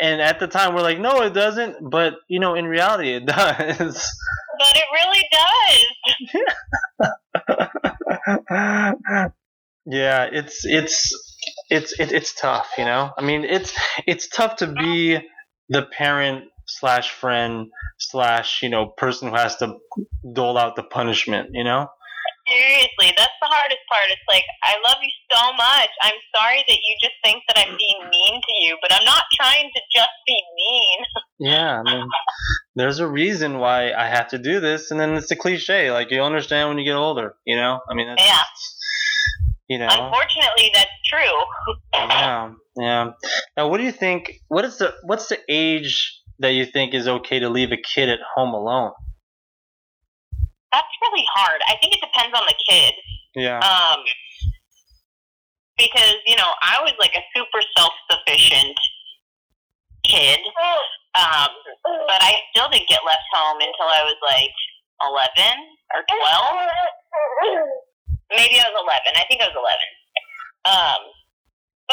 [0.01, 1.89] And at the time, we're like, no, it doesn't.
[1.89, 4.05] But, you know, in reality, it does.
[4.59, 5.45] But it really does.
[9.87, 11.15] yeah, it's it's
[11.71, 13.13] it's it, it's tough, you know.
[13.17, 13.73] I mean, it's
[14.07, 15.21] it's tough to be
[15.69, 19.77] the parent slash friend slash you know person who has to
[20.33, 21.89] dole out the punishment, you know.
[22.47, 24.05] Seriously, that's the hardest part.
[24.11, 25.89] It's like, I love you so much.
[26.03, 29.23] I'm sorry that you just think that I'm being mean to you, but I'm not
[29.33, 30.99] trying to just be mean.
[31.39, 32.07] Yeah, I mean,
[32.77, 35.91] there's a reason why I have to do this, and then it's a cliche.
[35.91, 37.81] Like you'll understand when you get older, you know.
[37.91, 38.43] I mean, that's, Yeah.
[39.69, 39.89] you know.
[39.91, 41.41] Unfortunately, that's true.
[41.95, 43.11] Yeah, yeah.
[43.57, 44.41] Now, what do you think?
[44.49, 48.09] What is the what's the age that you think is okay to leave a kid
[48.09, 48.93] at home alone?
[50.73, 51.61] That's really hard.
[51.69, 52.95] I think it depends on the kid.
[53.37, 53.59] Yeah.
[53.61, 54.03] Um,
[55.79, 58.79] because, you know, I was like a super self sufficient
[60.05, 60.41] kid.
[61.15, 61.51] Um,
[62.11, 64.55] but I still didn't get left home until I was like
[65.03, 65.31] 11
[65.95, 67.71] or 12.
[68.35, 69.15] Maybe I was 11.
[69.15, 69.71] I think I was 11.
[70.67, 71.01] Um,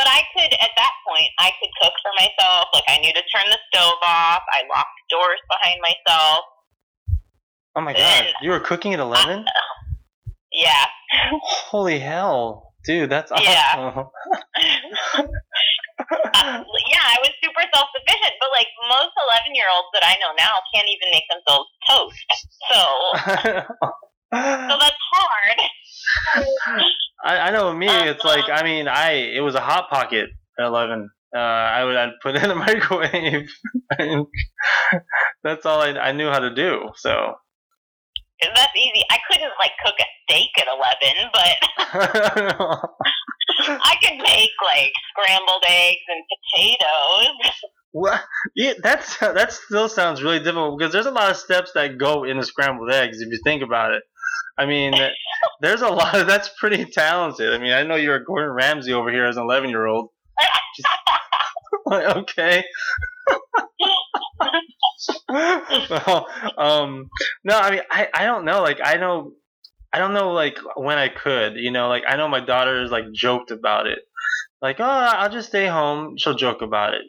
[0.01, 2.73] but I could, at that point, I could cook for myself.
[2.73, 4.41] Like, I knew to turn the stove off.
[4.49, 6.41] I locked doors behind myself.
[7.75, 9.45] oh my god, you were cooking at eleven?
[10.51, 10.85] Yeah.
[11.69, 13.45] Holy hell, dude, that's awesome.
[13.45, 14.03] Yeah.
[16.01, 19.13] Uh, yeah, I was super self sufficient, but like most
[19.45, 22.39] 11 year olds that I know now can't even make themselves toast.
[22.73, 22.81] So,
[24.33, 25.59] so that's hard.
[27.23, 27.87] I, I know me.
[27.87, 31.09] It's like I mean, I it was a hot pocket at eleven.
[31.35, 33.49] Uh, I would I'd put in the microwave.
[35.43, 36.89] That's all I, I knew how to do.
[36.95, 37.35] So.
[38.41, 39.03] That's easy.
[39.11, 41.55] I couldn't like cook a steak at 11, but
[43.69, 46.23] I could make like scrambled eggs and
[46.55, 47.53] potatoes.
[47.91, 48.23] What?
[48.55, 52.23] Yeah, that's that still sounds really difficult because there's a lot of steps that go
[52.23, 54.01] into scrambled eggs if you think about it.
[54.57, 54.93] I mean,
[55.61, 57.53] there's a lot of that's pretty talented.
[57.53, 60.09] I mean, I know you're a Gordon Ramsay over here as an 11 year old.
[61.91, 62.63] okay.
[65.29, 66.27] well,
[66.57, 67.09] um,
[67.43, 68.61] no, I mean, I, I don't know.
[68.61, 69.33] Like, I know,
[69.93, 72.91] I don't know, like when I could, you know, like I know my daughter has
[72.91, 73.99] like joked about it,
[74.61, 76.17] like, oh, I'll just stay home.
[76.17, 77.01] She'll joke about it,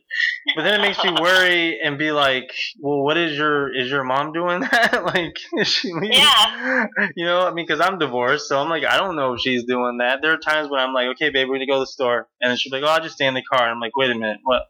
[0.57, 2.50] but then it makes me worry and be like,
[2.80, 5.05] well, what is your is your mom doing that?
[5.14, 6.12] like, is she leaving?
[6.12, 6.86] Yeah.
[7.14, 9.64] You know, I mean, because I'm divorced, so I'm like, I don't know if she's
[9.64, 10.20] doing that.
[10.22, 12.50] There are times when I'm like, okay, babe, we're gonna go to the store, and
[12.50, 13.68] then she's like, oh, I'll just stay in the car.
[13.68, 14.62] I'm like, wait a minute, what?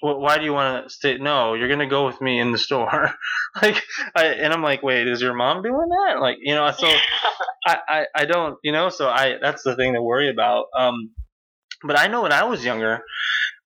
[0.00, 1.18] Well, why do you want to stay?
[1.18, 3.12] No, you're gonna go with me in the store.
[3.62, 3.82] like,
[4.14, 6.20] I, and I'm like, wait, is your mom doing that?
[6.20, 6.86] Like, you know, so
[7.66, 10.66] I, I, I don't, you know, so I that's the thing to worry about.
[10.76, 11.10] Um,
[11.84, 13.02] but I know when I was younger,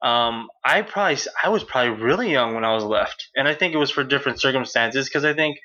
[0.02, 3.74] um, I probably I was probably really young when I was left, and I think
[3.74, 5.58] it was for different circumstances because I think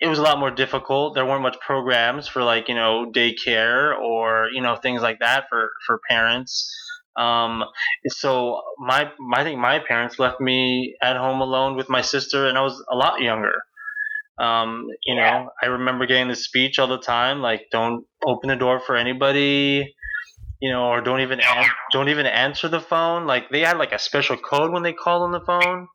[0.00, 1.14] it was a lot more difficult.
[1.14, 5.46] There weren't much programs for like you know daycare or you know things like that
[5.48, 6.70] for for parents.
[7.16, 7.64] Um,
[8.08, 12.48] so my, my I think my parents left me at home alone with my sister,
[12.48, 13.54] and I was a lot younger.
[14.38, 15.34] Um, you Yeah.
[15.34, 18.96] know, I remember getting this speech all the time, like don't open the door for
[18.96, 19.94] anybody,
[20.62, 23.26] you know, or don't even an- don't even answer the phone.
[23.26, 25.88] Like they had like a special code when they called on the phone,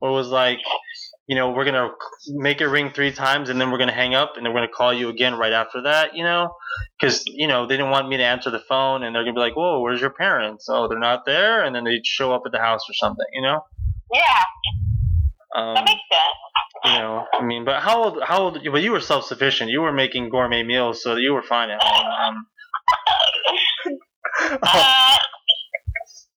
[0.00, 0.58] or it was like,
[1.26, 1.88] you know, we're gonna
[2.28, 4.72] make it ring three times and then we're gonna hang up and then we're gonna
[4.76, 6.54] call you again right after that, you know,
[7.00, 9.40] because you know they didn't want me to answer the phone and they're gonna be
[9.40, 10.66] like, whoa, where's your parents?
[10.68, 13.42] Oh, they're not there, and then they'd show up at the house or something, you
[13.42, 13.64] know.
[14.12, 14.42] Yeah,
[15.56, 16.94] Um, that makes sense.
[16.94, 18.22] you know, I mean, but how old?
[18.22, 18.58] How old?
[18.70, 19.70] But you were self sufficient.
[19.70, 22.06] You were making gourmet meals, so you were fine at home.
[22.06, 22.46] Um,
[24.66, 25.18] Uh,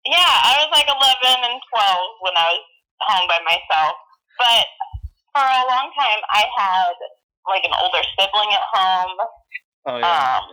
[0.05, 0.97] yeah, I was like 11
[1.45, 2.65] and 12 when I was
[3.05, 3.95] home by myself.
[4.38, 4.65] But
[5.36, 6.95] for a long time, I had
[7.47, 9.17] like an older sibling at home.
[9.89, 10.39] oh yeah.
[10.39, 10.45] Um,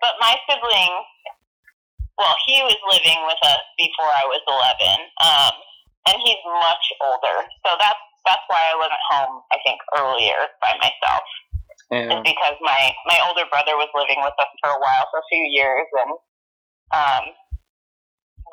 [0.00, 0.92] but my sibling,
[2.20, 5.54] well, he was living with us before I was 11, um,
[6.12, 7.48] and he's much older.
[7.64, 9.34] So that's that's why I wasn't home.
[9.54, 11.26] I think earlier by myself
[11.90, 12.10] yeah.
[12.10, 15.28] is because my my older brother was living with us for a while, for a
[15.30, 16.12] few years, and
[16.92, 17.24] um,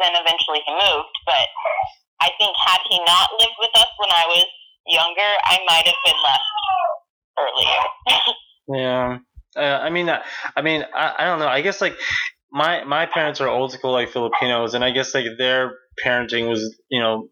[0.02, 1.14] then eventually he moved.
[1.26, 1.48] But
[2.22, 4.46] I think had he not lived with us when I was
[4.88, 6.50] younger, I might have been left
[7.40, 8.34] earlier.
[8.66, 9.18] Yeah.
[9.58, 10.24] Uh, I mean, uh,
[10.56, 11.50] I mean, I, I don't know.
[11.50, 11.98] I guess like
[12.50, 15.74] my my parents are old school like Filipinos, and I guess like their
[16.06, 17.28] parenting was you know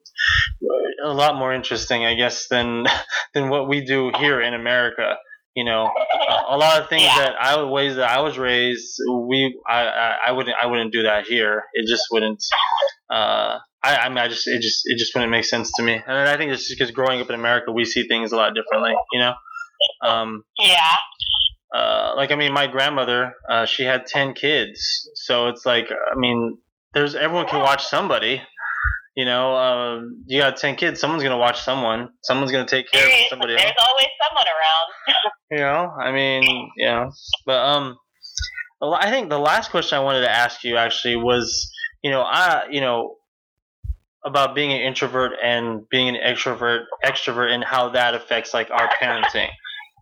[1.03, 2.85] a lot more interesting, I guess, than
[3.33, 5.15] than what we do here in America.
[5.55, 5.89] You know,
[6.29, 7.15] a, a lot of things Yeah.
[7.17, 11.03] that I ways that I was raised, we I, I I wouldn't I wouldn't do
[11.03, 11.63] that here.
[11.73, 12.41] It just wouldn't.
[13.09, 15.93] Uh, I I mean, I just it just it just wouldn't make sense to me.
[15.93, 18.53] And I think it's just because growing up in America, we see things a lot
[18.55, 18.93] differently.
[19.11, 19.33] You know.
[20.03, 20.95] Um, yeah,
[21.75, 26.15] uh, like I mean, my grandmother, uh, she had ten kids, so it's like I
[26.17, 26.59] mean,
[26.93, 28.41] there's everyone can watch somebody.
[29.15, 32.09] You know, uh, you got ten kids, someone's gonna watch someone.
[32.23, 33.61] Someone's gonna take care of there's, somebody else.
[33.61, 35.15] there's always someone around.
[35.51, 37.09] You know, I mean, yeah,
[37.45, 37.97] but um,
[38.81, 41.69] I think the last question I wanted to ask you actually was,
[42.01, 43.17] you know, I, you know,
[44.25, 48.89] about being an introvert and being an extrovert, extrovert, and how that affects like our
[49.01, 49.49] parenting.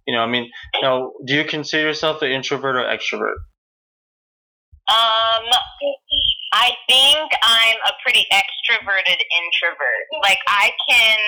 [0.08, 3.36] You know, I mean, you know, do you consider yourself an introvert or extrovert?
[4.90, 5.46] Um,
[6.52, 10.06] I think I'm a pretty extroverted introvert.
[10.24, 11.20] Like I can,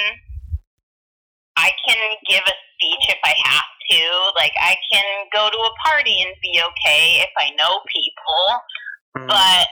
[1.57, 4.01] I can give a speech if I have to.
[4.35, 8.45] Like I can go to a party and be okay if I know people.
[9.17, 9.27] Mhm.
[9.27, 9.67] But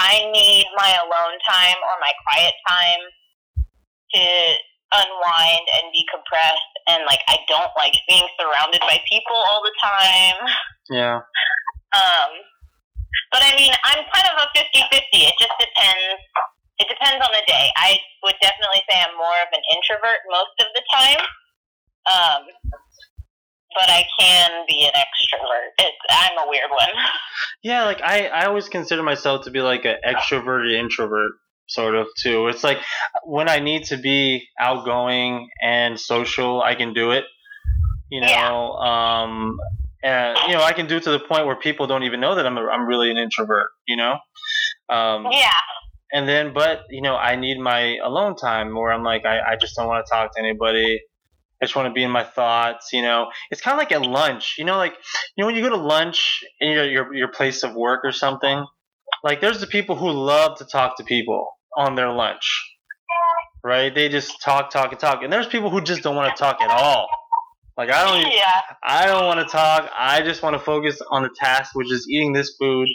[0.00, 3.00] I need my alone time or my quiet time
[4.14, 4.54] to
[4.94, 6.60] unwind and decompress.
[6.88, 10.36] And like I don't like being surrounded by people all the time.
[10.90, 11.20] yeah.
[11.92, 12.30] Um,
[13.32, 15.02] but I mean, I'm kind of a 50-50.
[15.12, 16.20] It just depends.
[16.78, 17.70] It depends on the day.
[17.76, 21.20] I would definitely say I'm more of an introvert most of the time.
[22.08, 22.42] Um,
[23.74, 25.70] but I can be an extrovert.
[25.78, 26.88] It's, I'm a weird one.
[27.64, 31.32] Yeah, like I, I always consider myself to be like an extroverted introvert,
[31.66, 32.46] sort of too.
[32.46, 32.78] It's like
[33.24, 37.24] when I need to be outgoing and social, I can do it.
[38.12, 39.22] You know, Yeah.
[39.24, 39.58] um,
[40.02, 42.34] and you know, I can do it to the point where people don't even know
[42.36, 43.68] that I'm a, I'm really an introvert.
[43.86, 44.12] You know,
[44.90, 45.50] um, Yeah.
[46.12, 49.56] and then but you know, I need my alone time where I'm like I, I
[49.60, 51.00] just don't want to talk to anybody.
[51.60, 53.30] I just want to be in my thoughts, you know.
[53.50, 54.94] It's kind of like at lunch, you know, like
[55.36, 58.12] you know when you go to lunch in your your, your place of work or
[58.12, 58.64] something.
[59.24, 62.46] Like there's the people who love to talk to people on their lunch,
[63.64, 63.92] right?
[63.92, 66.60] They just talk, talk, and talk, and there's people who just don't want to talk
[66.60, 67.08] at all.
[67.78, 68.60] Like I don't, Yeah.
[68.82, 69.88] I don't want to talk.
[69.96, 72.88] I just want to focus on the task, which is eating this food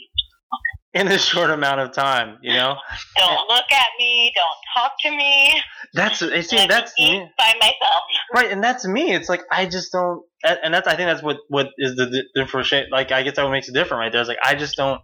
[0.93, 2.37] in this short amount of time.
[2.43, 2.75] You know,
[3.17, 4.31] Don't look at me.
[4.35, 5.53] Don't talk to me.
[5.93, 7.29] that's you see, Let me that's me.
[7.37, 8.03] by myself.
[8.35, 9.13] Right, and that's me.
[9.13, 12.27] It's like I just don't, and that's I think that's what what is the di-
[12.35, 12.91] differentiate.
[12.91, 14.21] Like I guess that what makes it different, right there.
[14.21, 14.99] It's like I just don't,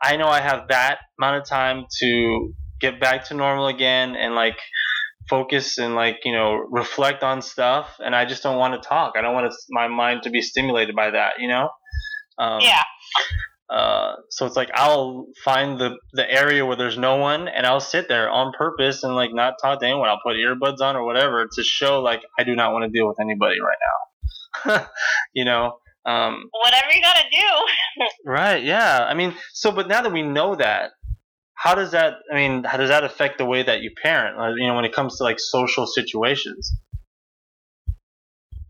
[0.00, 4.34] I know I have that amount of time to get back to normal again and
[4.36, 4.56] like
[5.28, 9.14] focus and like you know reflect on stuff and i just don't want to talk
[9.16, 11.68] i don't want my mind to be stimulated by that you know
[12.38, 12.82] um, yeah
[13.70, 17.80] uh, so it's like I'll find the the area where there's no one and I'll
[17.80, 20.08] sit there on purpose and like not talk to anyone.
[20.08, 23.08] I'll put earbuds on or whatever to show like I do not want to deal
[23.08, 23.78] with anybody right
[24.76, 24.86] now.
[25.34, 25.78] you know.
[26.06, 28.06] Um, Whatever you gotta do.
[28.30, 28.62] right.
[28.62, 29.06] Yeah.
[29.08, 30.90] I mean, so but now that we know that,
[31.54, 32.14] how does that?
[32.30, 34.38] I mean, how does that affect the way that you parent?
[34.38, 36.72] Uh, you know, when it comes to like social situations.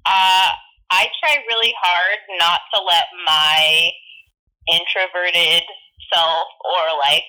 [0.06, 0.52] Uh,
[0.90, 3.90] I try really hard not to let my
[4.68, 5.62] introverted
[6.12, 7.24] self or like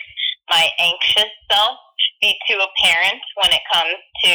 [0.50, 1.78] my anxious self
[2.22, 4.34] be too apparent when it comes to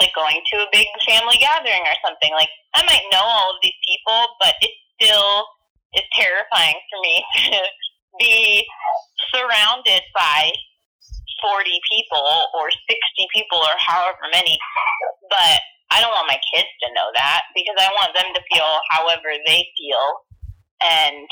[0.00, 2.32] like going to a big family gathering or something.
[2.32, 5.46] Like I might know all of these people, but it still
[5.94, 7.58] is terrifying for me to
[8.18, 8.66] be
[9.32, 10.52] surrounded by
[11.42, 14.58] 40 people or 60 people or however many.
[15.28, 15.58] But
[15.90, 19.34] I don't want my kids to know that because I want them to feel however
[19.46, 20.06] they feel
[20.80, 21.26] and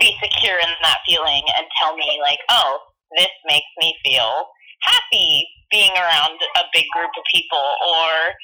[0.00, 2.78] be secure in that feeling and tell me like, oh,
[3.16, 4.46] this makes me feel
[4.82, 8.34] happy being around a big group of people or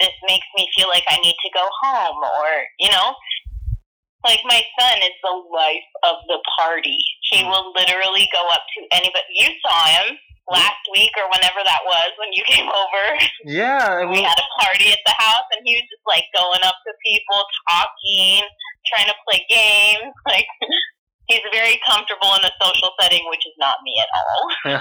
[0.00, 2.48] this makes me feel like I need to go home or,
[2.80, 3.14] you know,
[4.24, 6.98] like my son is the life of the party.
[7.30, 7.48] He hmm.
[7.48, 9.36] will literally go up to anybody.
[9.36, 10.16] You saw him
[10.50, 13.04] last week or whenever that was when you came over.
[13.44, 16.76] Yeah, we had a party at the house, and he was just like going up
[16.84, 18.44] to people, talking,
[18.88, 20.12] trying to play games.
[20.24, 20.48] Like
[21.28, 24.50] he's very comfortable in a social setting, which is not me at all.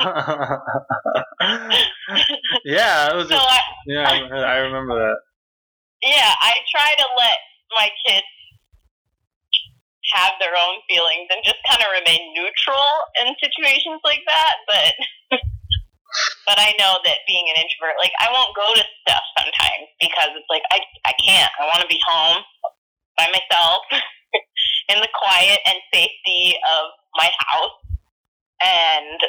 [2.65, 3.29] yeah, it was.
[3.29, 5.17] So a, I, yeah, I remember that.
[6.01, 7.37] Yeah, I try to let
[7.77, 8.25] my kids
[10.13, 12.89] have their own feelings and just kind of remain neutral
[13.19, 14.55] in situations like that.
[14.69, 14.93] But
[16.47, 20.31] but I know that being an introvert, like I won't go to stuff sometimes because
[20.37, 21.51] it's like I I can't.
[21.57, 22.45] I want to be home
[23.17, 23.81] by myself
[24.91, 27.77] in the quiet and safety of my house.
[28.63, 29.19] And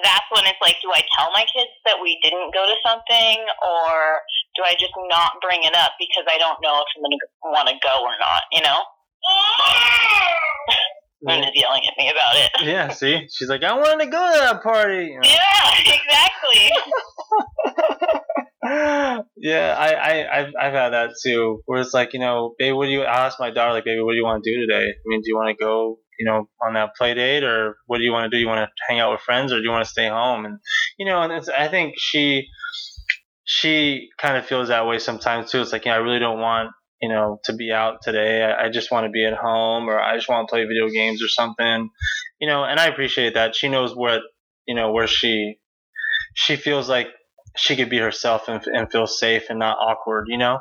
[0.00, 3.38] that's when it's like, do I tell my kids that we didn't go to something,
[3.60, 4.24] or
[4.56, 7.28] do I just not bring it up because I don't know if I'm going to
[7.52, 8.42] want to go or not?
[8.52, 8.80] You know.
[11.22, 12.50] Linda's yelling at me about it.
[12.66, 15.16] Yeah, see, she's like, I wanted to go to that party.
[15.22, 16.70] Yeah, exactly.
[19.36, 21.62] yeah, I, I, I've, I've had that too.
[21.66, 23.02] Where it's like, you know, baby, what do you?
[23.02, 24.86] I ask my daughter, like, baby, what do you want to do today?
[24.88, 27.98] I mean, do you want to go, you know, on that play date, or what
[27.98, 28.40] do you want to do?
[28.40, 30.44] You want to hang out with friends, or do you want to stay home?
[30.44, 30.58] And
[30.98, 32.48] you know, and it's, I think she,
[33.44, 35.60] she kind of feels that way sometimes too.
[35.60, 36.70] It's like, you know, I really don't want
[37.02, 38.44] you know, to be out today.
[38.44, 40.88] I, I just want to be at home or I just want to play video
[40.88, 41.90] games or something,
[42.40, 43.56] you know, and I appreciate that.
[43.56, 44.20] She knows what,
[44.66, 45.58] you know, where she,
[46.34, 47.08] she feels like
[47.56, 50.60] she could be herself and, and feel safe and not awkward, you know?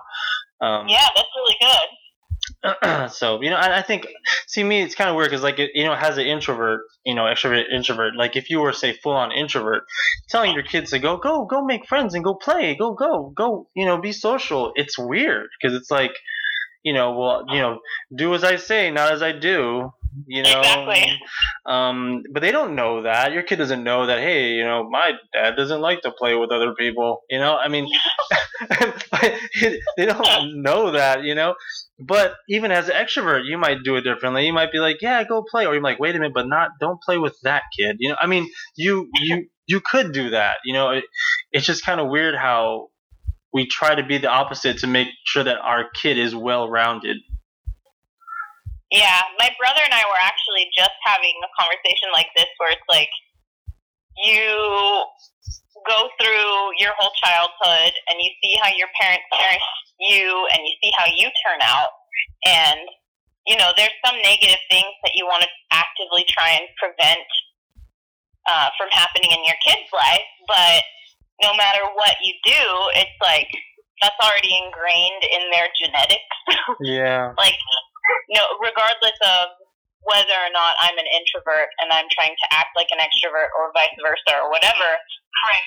[0.60, 1.88] Um, yeah, that's really good.
[3.10, 4.08] so you know, I, I, think
[4.48, 7.16] see me, it's kind of weird because like it, you know, has an introvert, you
[7.16, 8.16] know, extrovert, introvert.
[8.16, 9.84] Like if you were say full on introvert,
[10.30, 13.68] telling your kids to go, go, go, make friends and go play, go, go, go,
[13.76, 14.74] you know, be social.
[14.76, 16.12] It's weird because it's like,
[16.84, 17.80] you know, well, you know,
[18.16, 19.92] do as I say, not as I do
[20.28, 21.20] you know exactly.
[21.66, 25.12] um but they don't know that your kid doesn't know that hey you know my
[25.34, 27.90] dad doesn't like to play with other people you know i mean
[29.98, 31.56] they don't know that you know
[32.06, 34.46] but even as an extrovert you might do it differently.
[34.46, 35.66] You might be like yeah go play.
[35.66, 37.98] Or you're like wait a minute but not don't play with that kid.
[38.00, 40.90] You know i mean you you you could do that you know?
[40.92, 41.06] It,
[41.52, 42.90] it's just kind of weird how
[43.54, 47.18] we try to be the opposite to make sure that our kid is well rounded
[48.92, 52.90] yeah, my brother and I were actually just having a conversation like this where it's
[52.92, 53.08] like
[54.28, 55.08] you
[55.88, 59.62] go through your whole childhood and you see how your parents parent
[60.00, 61.94] you and you see how you turn out.
[62.46, 62.80] And
[63.48, 67.26] you know there's some negative things that you want to actively try and prevent
[68.50, 70.82] uh, from happening in your kid's life but
[71.42, 72.64] no matter what you do
[72.98, 73.50] it's like
[74.02, 76.36] that's already ingrained in their genetics.
[76.82, 77.34] Yeah.
[77.38, 77.56] Like
[78.28, 79.61] you know, regardless of
[80.06, 83.70] whether or not I'm an introvert and I'm trying to act like an extrovert or
[83.74, 84.90] vice versa or whatever,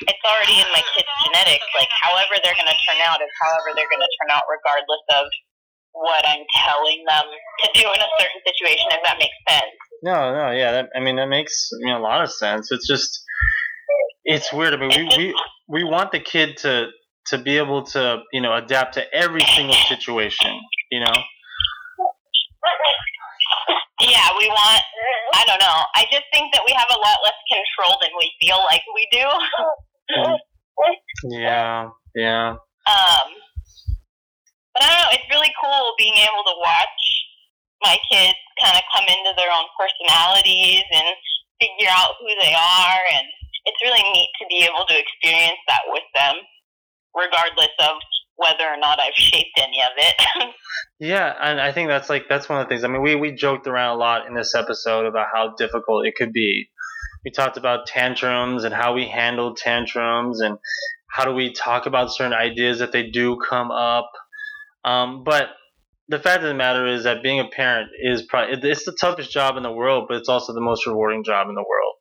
[0.06, 1.68] it's already in my ah, kids' genetics.
[1.78, 5.04] Like, however they're going to turn out is however they're going to turn out, regardless
[5.14, 5.26] of
[5.94, 9.74] what I'm telling them to do in a certain situation, if that makes sense.
[10.02, 10.82] No, no, yeah.
[10.82, 12.70] That, I mean, that makes I mean, a lot of sense.
[12.70, 13.22] It's just,
[14.24, 14.74] it's weird.
[14.74, 15.34] I mean, we, we,
[15.68, 16.90] we want the kid to,
[17.28, 20.50] to be able to, you know, adapt to every single situation,
[20.90, 21.14] you know?
[24.00, 24.82] Yeah, we want
[25.34, 25.78] I don't know.
[25.94, 29.06] I just think that we have a lot less control than we feel like we
[29.10, 29.26] do.
[31.30, 32.58] Yeah, yeah.
[32.84, 33.26] Um,
[34.74, 35.14] but I don't know.
[35.14, 37.02] It's really cool being able to watch
[37.82, 41.14] my kids kind of come into their own personalities and
[41.60, 43.26] figure out who they are, and
[43.64, 46.36] it's really neat to be able to experience that with them,
[47.14, 47.96] regardless of
[48.36, 50.54] whether or not I've shaped any of it.
[51.00, 52.84] Yeah, and I think that's like that's one of the things.
[52.84, 56.14] I mean, we we joked around a lot in this episode about how difficult it
[56.16, 56.68] could be.
[57.24, 60.56] We talked about tantrums and how we handled tantrums and
[61.10, 64.10] how do we talk about certain ideas that they do come up.
[64.84, 65.48] Um, but
[66.08, 69.32] the fact of the matter is that being a parent is probably it's the toughest
[69.32, 71.94] job in the world, but it's also the most rewarding job in the world.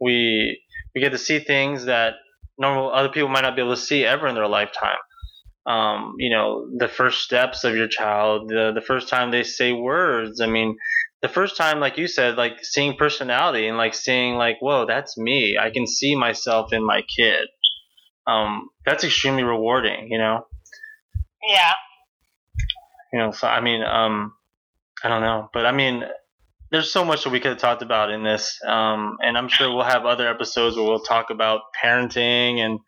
[0.00, 0.62] We
[0.94, 2.14] we get to see things that
[2.58, 4.98] normal other people might not be able to see ever in their lifetime.
[5.66, 9.72] Um, you know, the first steps of your child, the the first time they say
[9.72, 10.40] words.
[10.40, 10.76] I mean,
[11.22, 15.16] the first time, like you said, like seeing personality and like seeing like, whoa, that's
[15.18, 15.58] me.
[15.58, 17.48] I can see myself in my kid.
[18.26, 20.08] Um, that's extremely rewarding.
[20.10, 20.46] You know.
[21.46, 21.72] yeah.
[23.12, 24.32] you know so i mean um
[25.04, 26.04] i don't know but i mean
[26.70, 29.70] there's so much that we could have talked about in this um and i'm sure
[29.74, 32.80] we'll have other episodes where we'll talk about parenting and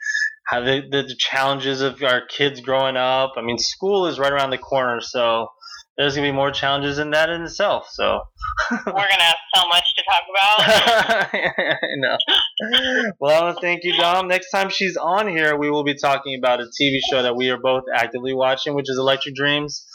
[0.46, 4.50] how the, the challenges of our kids growing up i mean school is right around
[4.50, 5.48] the corner so
[5.96, 8.20] there's gonna be more challenges in that in itself so
[8.70, 11.28] We're gonna have so much to talk about.
[11.82, 12.16] I know.
[13.20, 14.28] Well, I want to thank you, Dom.
[14.28, 17.50] Next time she's on here, we will be talking about a TV show that we
[17.50, 19.86] are both actively watching, which is Electric Dreams.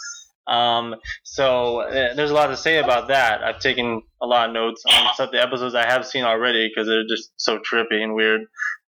[0.47, 3.43] Um, so uh, there's a lot to say about that.
[3.43, 6.69] I've taken a lot of notes on some of the episodes I have seen already
[6.69, 8.41] because they're just so trippy and weird.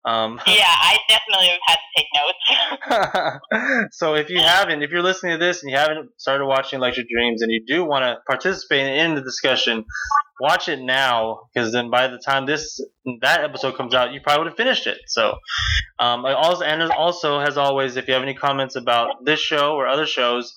[0.05, 2.07] Um, yeah, I definitely have had to take
[3.81, 3.97] notes.
[3.97, 7.09] so if you haven't, if you're listening to this and you haven't started watching Electric
[7.09, 9.85] Dreams and you do want to participate in the discussion,
[10.41, 12.81] watch it now because then by the time this
[13.21, 14.99] that episode comes out, you probably would have finished it.
[15.07, 15.39] So
[15.99, 19.75] um, I also and also as always, if you have any comments about this show
[19.75, 20.55] or other shows,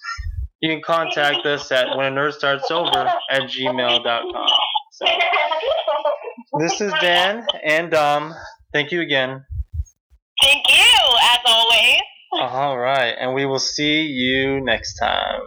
[0.59, 2.97] you can contact us at when a nerd starts over
[3.29, 4.47] at gmail.com.
[4.91, 5.05] So
[6.59, 8.33] this is Dan and Dom.
[8.75, 9.45] Thank you again.
[10.43, 12.01] Thank you, as always.
[12.33, 15.39] All right, and we will see you next time.